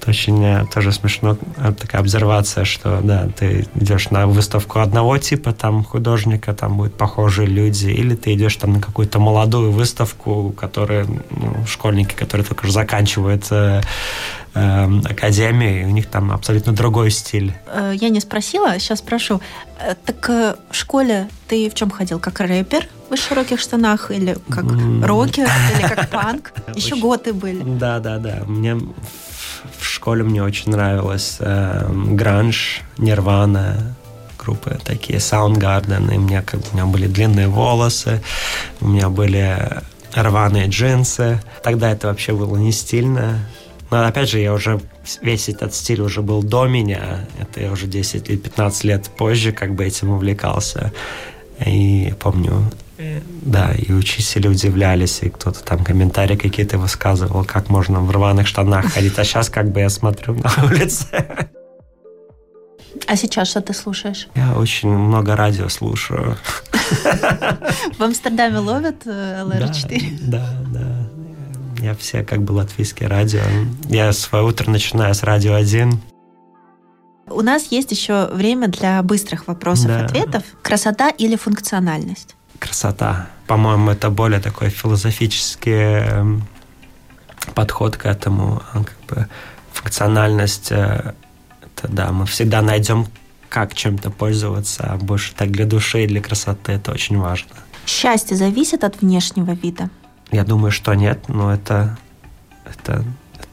Это 0.00 0.10
очень 0.10 0.44
э, 0.44 0.66
тоже 0.72 0.92
смешно, 0.92 1.36
э, 1.56 1.72
такая 1.72 2.02
обсервация, 2.02 2.64
что, 2.64 3.00
да, 3.02 3.28
ты 3.36 3.66
идешь 3.74 4.10
на 4.10 4.26
выставку 4.26 4.80
одного 4.80 5.18
типа 5.18 5.52
там 5.52 5.84
художника, 5.84 6.54
там 6.54 6.76
будут 6.76 6.94
похожие 6.94 7.46
люди, 7.46 7.86
или 7.86 8.14
ты 8.14 8.34
идешь 8.34 8.56
там 8.56 8.74
на 8.74 8.80
какую-то 8.80 9.18
молодую 9.18 9.70
выставку, 9.72 10.52
которые, 10.56 11.06
ну, 11.30 11.66
школьники, 11.66 12.14
которые 12.14 12.46
только 12.46 12.70
заканчивают 12.70 13.46
э, 13.50 13.80
э, 14.54 15.00
академию, 15.04 15.88
у 15.88 15.90
них 15.90 16.06
там 16.06 16.32
абсолютно 16.32 16.72
другой 16.72 17.10
стиль. 17.10 17.54
Я 17.94 18.08
не 18.08 18.20
спросила, 18.20 18.78
сейчас 18.78 18.98
спрошу. 18.98 19.40
Так 20.04 20.28
в 20.28 20.56
школе 20.72 21.28
ты 21.48 21.68
в 21.70 21.74
чем 21.74 21.90
ходил? 21.90 22.18
Как 22.18 22.40
рэпер? 22.40 22.88
В 23.20 23.28
широких 23.28 23.60
штанах 23.60 24.10
или 24.10 24.36
как 24.48 24.64
рокер, 25.02 25.48
или 25.74 25.88
как 25.88 26.10
панк. 26.10 26.52
Еще 26.74 26.96
готы 26.96 27.32
были. 27.32 27.62
Да, 27.62 27.98
да, 28.00 28.18
да. 28.18 28.42
Мне 28.46 28.74
в 28.74 29.84
школе 29.84 30.22
мне 30.22 30.42
очень 30.42 30.72
нравилось 30.72 31.36
э, 31.40 31.90
гранж, 31.92 32.82
нирвана, 32.98 33.94
группы 34.38 34.78
такие, 34.84 35.18
Soundgarden, 35.18 36.14
и 36.14 36.18
мне, 36.18 36.42
как, 36.42 36.60
у 36.72 36.74
меня 36.74 36.86
были 36.86 37.06
длинные 37.06 37.48
волосы, 37.48 38.22
у 38.80 38.88
меня 38.88 39.08
были 39.08 39.56
рваные 40.14 40.68
джинсы. 40.68 41.40
Тогда 41.62 41.90
это 41.90 42.08
вообще 42.08 42.32
было 42.32 42.56
не 42.56 42.72
стильно. 42.72 43.38
Но 43.90 44.06
опять 44.06 44.28
же, 44.28 44.40
я 44.40 44.52
уже 44.52 44.80
весь 45.20 45.48
этот 45.48 45.74
стиль 45.74 46.00
уже 46.00 46.22
был 46.22 46.42
до 46.42 46.66
меня. 46.66 47.26
Это 47.40 47.60
я 47.60 47.70
уже 47.70 47.86
10 47.86 48.28
или 48.28 48.36
15 48.36 48.84
лет 48.84 49.10
позже 49.16 49.52
как 49.52 49.74
бы 49.74 49.84
этим 49.84 50.10
увлекался. 50.10 50.92
И 51.64 52.12
помню, 52.18 52.70
да, 53.42 53.72
и 53.72 53.92
учителя 53.92 54.50
удивлялись, 54.50 55.20
и 55.22 55.28
кто-то 55.28 55.62
там 55.64 55.84
комментарии 55.84 56.36
какие-то 56.36 56.78
высказывал, 56.78 57.44
как 57.44 57.68
можно 57.68 58.00
в 58.00 58.10
рваных 58.10 58.46
штанах 58.46 58.92
ходить. 58.92 59.18
А 59.18 59.24
сейчас 59.24 59.48
как 59.50 59.70
бы 59.70 59.80
я 59.80 59.88
смотрю 59.88 60.34
на 60.34 60.50
улице. 60.64 61.06
А 63.06 63.16
сейчас 63.16 63.48
что 63.48 63.60
ты 63.60 63.74
слушаешь? 63.74 64.28
Я 64.34 64.54
очень 64.54 64.88
много 64.88 65.36
радио 65.36 65.68
слушаю. 65.68 66.36
В 67.98 68.02
Амстердаме 68.02 68.58
ловят 68.58 69.02
э, 69.04 69.42
ЛР-4? 69.42 70.18
Да, 70.22 70.62
да, 70.72 70.80
да. 70.80 71.84
Я 71.84 71.94
все 71.94 72.22
как 72.22 72.42
бы 72.42 72.52
латвийские 72.52 73.08
радио. 73.08 73.42
Я 73.88 74.12
свое 74.12 74.44
утро 74.44 74.70
начинаю 74.70 75.14
с 75.14 75.22
радио 75.22 75.54
1. 75.54 76.00
У 77.26 77.40
нас 77.40 77.68
есть 77.70 77.90
еще 77.90 78.28
время 78.32 78.68
для 78.68 79.02
быстрых 79.02 79.48
вопросов-ответов. 79.48 80.42
Да. 80.42 80.58
Красота 80.62 81.10
или 81.10 81.36
функциональность? 81.36 82.34
красота. 82.64 83.28
По-моему, 83.46 83.90
это 83.90 84.10
более 84.10 84.40
такой 84.40 84.70
философический 84.70 86.00
эм, 86.00 86.42
подход 87.54 87.96
к 87.96 88.06
этому. 88.06 88.62
А, 88.72 88.82
как 88.84 88.96
бы 89.08 89.28
функциональность, 89.72 90.72
э, 90.72 91.12
это 91.60 91.88
да, 91.88 92.10
мы 92.12 92.24
всегда 92.24 92.62
найдем, 92.62 93.06
как 93.50 93.74
чем-то 93.74 94.10
пользоваться, 94.10 94.84
а 94.84 94.96
больше 94.96 95.34
так 95.34 95.50
для 95.50 95.66
души 95.66 96.04
и 96.04 96.06
для 96.06 96.22
красоты 96.22 96.72
это 96.72 96.92
очень 96.92 97.18
важно. 97.18 97.50
Счастье 97.86 98.36
зависит 98.36 98.82
от 98.82 99.02
внешнего 99.02 99.52
вида? 99.52 99.90
Я 100.32 100.44
думаю, 100.44 100.72
что 100.72 100.94
нет, 100.94 101.28
но 101.28 101.52
это, 101.52 101.98
это 102.64 103.04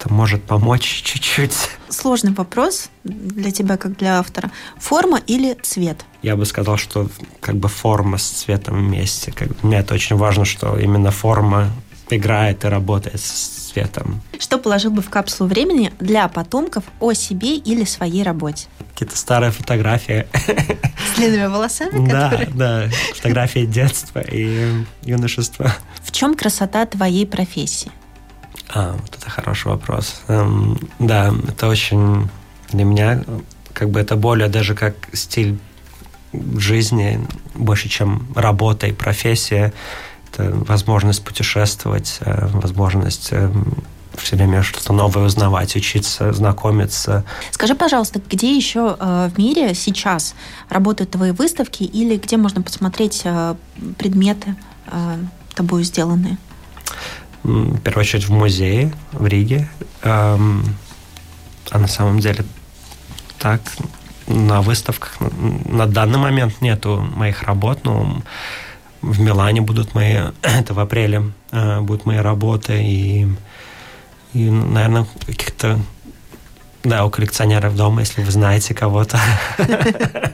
это 0.01 0.13
может 0.13 0.43
помочь 0.43 1.01
чуть-чуть. 1.03 1.69
Сложный 1.91 2.34
вопрос 2.34 2.89
для 3.04 3.51
тебя, 3.51 3.77
как 3.77 3.97
для 3.97 4.19
автора. 4.19 4.49
Форма 4.77 5.19
или 5.27 5.58
цвет? 5.62 6.06
Я 6.21 6.36
бы 6.36 6.45
сказал, 6.45 6.77
что 6.77 7.10
как 7.41 7.56
бы 7.56 7.67
форма 7.67 8.17
с 8.17 8.23
цветом 8.23 8.77
вместе. 8.77 9.32
Как, 9.32 9.62
мне 9.62 9.77
это 9.77 9.93
очень 9.93 10.15
важно, 10.15 10.45
что 10.45 10.77
именно 10.77 11.12
форма 11.12 11.69
играет 12.10 12.63
и 12.63 12.67
работает 12.67 13.19
с 13.19 13.71
цветом. 13.71 14.21
Что 14.39 14.58
положил 14.58 14.91
бы 14.91 15.01
в 15.01 15.10
капсулу 15.10 15.49
времени 15.49 15.93
для 15.99 16.27
потомков 16.27 16.84
о 16.99 17.13
себе 17.13 17.56
или 17.56 17.84
своей 17.84 18.23
работе? 18.23 18.67
Какие-то 18.93 19.17
старые 19.17 19.51
фотографии. 19.51 20.27
С 21.13 21.17
длинными 21.17 21.47
волосами? 21.47 22.10
Да, 22.10 22.41
да. 22.54 22.89
Фотографии 23.15 23.65
детства 23.65 24.19
и 24.19 24.84
юношества. 25.04 25.75
В 26.04 26.12
чем 26.12 26.36
красота 26.36 26.86
твоей 26.86 27.25
профессии? 27.25 27.91
А, 28.74 28.94
вот 28.94 29.16
это 29.16 29.30
хороший 29.30 29.68
вопрос. 29.68 30.22
Эм, 30.28 30.80
да, 31.00 31.34
это 31.48 31.68
очень 31.68 32.30
для 32.72 32.86
меня 32.86 33.24
как 33.74 33.90
бы 33.90 34.00
это 34.00 34.16
более 34.16 34.48
даже 34.48 34.76
как 34.76 34.96
стиль 35.14 35.58
жизни, 36.58 37.20
больше, 37.56 37.90
чем 37.90 38.28
работа 38.36 38.88
и 38.88 38.94
профессия. 38.94 39.74
Это 40.32 40.52
возможность 40.52 41.24
путешествовать, 41.24 42.20
э, 42.22 42.48
возможность 42.54 43.30
э, 43.32 43.52
все 44.18 44.36
время 44.36 44.64
что-то 44.64 44.94
новое 44.94 45.26
узнавать, 45.26 45.76
учиться, 45.76 46.32
знакомиться. 46.32 47.26
Скажи, 47.52 47.76
пожалуйста, 47.76 48.22
где 48.30 48.56
еще 48.56 48.96
э, 48.98 49.30
в 49.34 49.38
мире 49.38 49.74
сейчас 49.74 50.36
работают 50.70 51.12
твои 51.12 51.32
выставки 51.32 51.84
или 51.84 52.18
где 52.18 52.38
можно 52.38 52.62
посмотреть 52.62 53.24
предметы 53.98 54.56
тобой 55.54 55.84
сделанные? 55.84 56.38
В 57.43 57.80
первую 57.80 58.01
очередь 58.01 58.25
в 58.25 58.32
музее 58.32 58.93
в 59.12 59.25
Риге. 59.25 59.67
А 60.04 60.38
на 61.80 61.88
самом 61.88 62.19
деле 62.19 62.43
так 63.39 63.62
на 64.27 64.62
выставках 64.62 65.17
на 65.19 65.88
данный 65.88 66.19
момент 66.19 66.62
нету 66.62 66.97
моих 67.15 67.43
работ, 67.43 67.80
но 67.84 68.21
в 69.01 69.19
Милане 69.19 69.62
будут 69.62 69.95
мои, 69.95 70.15
это 70.41 70.73
в 70.73 70.80
апреле 70.80 71.32
а, 71.51 71.82
будут 71.82 72.06
мои 72.06 72.17
работы 72.17 72.84
и, 72.84 73.27
и 74.34 74.49
наверное, 74.49 75.06
каких-то 75.25 75.80
да, 76.84 77.06
у 77.06 77.10
коллекционеров 77.10 77.75
дома, 77.75 78.01
если 78.01 78.23
вы 78.23 78.32
знаете 78.32 78.73
кого-то. 78.73 79.19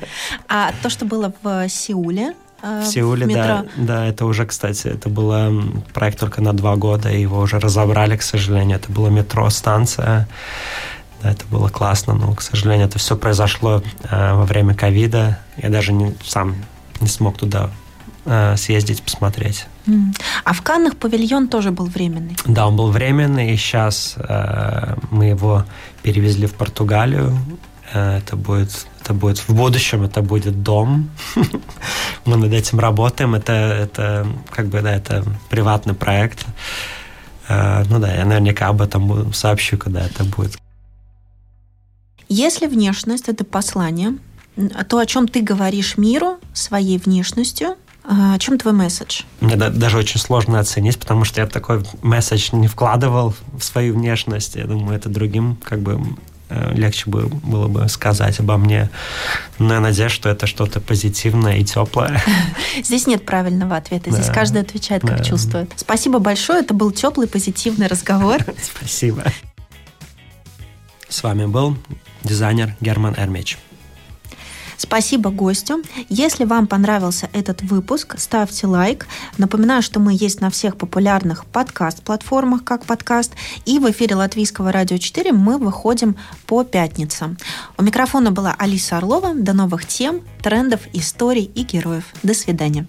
А 0.50 0.72
то, 0.82 0.90
что 0.90 1.06
было 1.06 1.34
в 1.44 1.68
Сеуле, 1.68 2.34
в 2.62 2.84
Сеуле, 2.86 3.26
в 3.26 3.34
да, 3.34 3.66
да, 3.76 4.06
это 4.06 4.26
уже, 4.26 4.46
кстати, 4.46 4.88
это 4.88 5.10
был 5.10 5.34
проект 5.94 6.20
только 6.20 6.42
на 6.42 6.54
два 6.54 6.76
года, 6.76 7.10
его 7.10 7.40
уже 7.40 7.60
разобрали, 7.60 8.18
к 8.18 8.24
сожалению. 8.24 8.78
Это 8.78 8.92
было 8.92 9.10
метро, 9.10 9.50
станция. 9.50 10.28
Да, 11.22 11.32
это 11.32 11.46
было 11.48 11.70
классно, 11.70 12.14
но, 12.14 12.34
к 12.34 12.42
сожалению, 12.42 12.88
это 12.88 13.00
все 13.00 13.16
произошло 13.16 13.82
э, 14.04 14.34
во 14.34 14.46
время 14.46 14.76
ковида. 14.76 15.40
Я 15.58 15.70
даже 15.70 15.92
не, 15.92 16.16
сам 16.24 16.56
не 17.02 17.08
смог 17.08 17.38
туда 17.38 17.72
э, 18.26 18.56
съездить, 18.56 19.02
посмотреть. 19.02 19.66
А 20.44 20.54
в 20.54 20.62
Каннах 20.62 20.96
павильон 20.98 21.48
тоже 21.48 21.72
был 21.72 21.86
временный? 21.86 22.36
Да, 22.46 22.68
он 22.68 22.76
был 22.76 22.92
временный, 22.92 23.54
и 23.54 23.58
сейчас 23.58 24.16
э, 24.18 24.96
мы 25.12 25.26
его 25.26 25.66
перевезли 26.04 26.46
в 26.46 26.54
Португалию. 26.54 27.38
Э, 27.94 28.18
это 28.18 28.36
будет, 28.36 28.88
это 29.02 29.14
будет 29.14 29.38
в 29.38 29.50
будущем, 29.50 30.04
это 30.04 30.22
будет 30.22 30.64
дом. 30.64 31.10
Мы 32.26 32.38
над 32.38 32.54
этим 32.54 32.80
работаем. 32.80 33.36
Это, 33.36 33.54
это 33.54 34.28
как 34.50 34.68
бы, 34.68 34.82
да, 34.82 34.94
это 34.94 35.24
приватный 35.50 35.94
проект. 35.94 36.46
Э, 37.48 37.84
ну 37.90 38.00
да, 38.00 38.14
я 38.14 38.26
наверняка 38.26 38.68
об 38.68 38.82
этом 38.82 39.34
сообщу, 39.34 39.78
когда 39.78 40.06
это 40.06 40.24
будет. 40.24 40.58
Если 42.30 42.68
внешность– 42.68 43.28
это 43.30 43.46
послание, 43.46 44.18
то 44.90 44.98
о 44.98 45.06
чем 45.06 45.28
ты 45.28 45.42
говоришь 45.42 45.98
миру 45.98 46.40
своей 46.54 46.98
внешностью, 46.98 47.78
э, 48.04 48.34
о 48.34 48.38
чем 48.38 48.58
твой 48.58 48.74
месседж? 48.74 49.22
Мне 49.40 49.56
даже 49.56 49.98
очень 49.98 50.20
сложно 50.20 50.60
оценить, 50.60 51.00
потому 51.00 51.24
что 51.24 51.40
я 51.40 51.48
такой 51.48 51.86
месседж 52.02 52.50
не 52.52 52.68
вкладывал 52.68 53.34
в 53.58 53.64
свою 53.64 53.94
внешность. 53.94 54.56
Я 54.56 54.66
думаю, 54.66 54.98
это 54.98 55.08
другим 55.08 55.58
как 55.64 55.80
бы 55.80 56.02
легче 56.50 57.10
бы, 57.10 57.28
было 57.28 57.68
бы 57.68 57.88
сказать 57.90 58.40
обо 58.40 58.58
мне. 58.58 58.90
Но 59.60 59.74
я 59.74 59.80
надеюсь, 59.80 60.12
что 60.12 60.30
это 60.30 60.48
что-то 60.48 60.80
позитивное 60.80 61.58
и 61.58 61.64
теплое. 61.64 62.22
Здесь 62.84 63.08
нет 63.08 63.26
правильного 63.26 63.76
ответа. 63.76 64.12
Здесь 64.12 64.28
да, 64.28 64.34
каждый 64.34 64.62
отвечает, 64.62 65.02
как 65.02 65.18
да. 65.18 65.24
чувствует. 65.24 65.72
Спасибо 65.76 66.20
большое. 66.20 66.62
Это 66.62 66.74
был 66.74 66.92
теплый, 66.92 67.28
позитивный 67.28 67.88
разговор. 67.88 68.42
Спасибо. 68.62 69.24
С 71.10 71.24
вами 71.24 71.46
был 71.46 71.78
дизайнер 72.24 72.76
Герман 72.82 73.16
Эрмич. 73.18 73.58
Спасибо 74.78 75.32
гостю. 75.32 75.82
Если 76.08 76.46
вам 76.46 76.68
понравился 76.68 77.30
этот 77.34 77.64
выпуск, 77.64 78.16
ставьте 78.18 78.68
лайк. 78.68 79.08
Напоминаю, 79.38 79.82
что 79.82 80.00
мы 80.00 80.14
есть 80.14 80.40
на 80.40 80.50
всех 80.50 80.78
популярных 80.78 81.46
подкаст-платформах, 81.46 82.64
как 82.64 82.86
подкаст. 82.86 83.34
И 83.66 83.80
в 83.80 83.90
эфире 83.90 84.16
Латвийского 84.16 84.72
радио 84.72 84.98
4 84.98 85.32
мы 85.34 85.58
выходим 85.58 86.16
по 86.46 86.64
пятницам. 86.64 87.38
У 87.78 87.84
микрофона 87.84 88.32
была 88.32 88.56
Алиса 88.58 88.98
Орлова. 88.98 89.34
До 89.34 89.54
новых 89.54 89.86
тем, 89.86 90.22
трендов, 90.44 90.82
историй 90.94 91.52
и 91.56 91.64
героев. 91.64 92.06
До 92.22 92.34
свидания. 92.34 92.86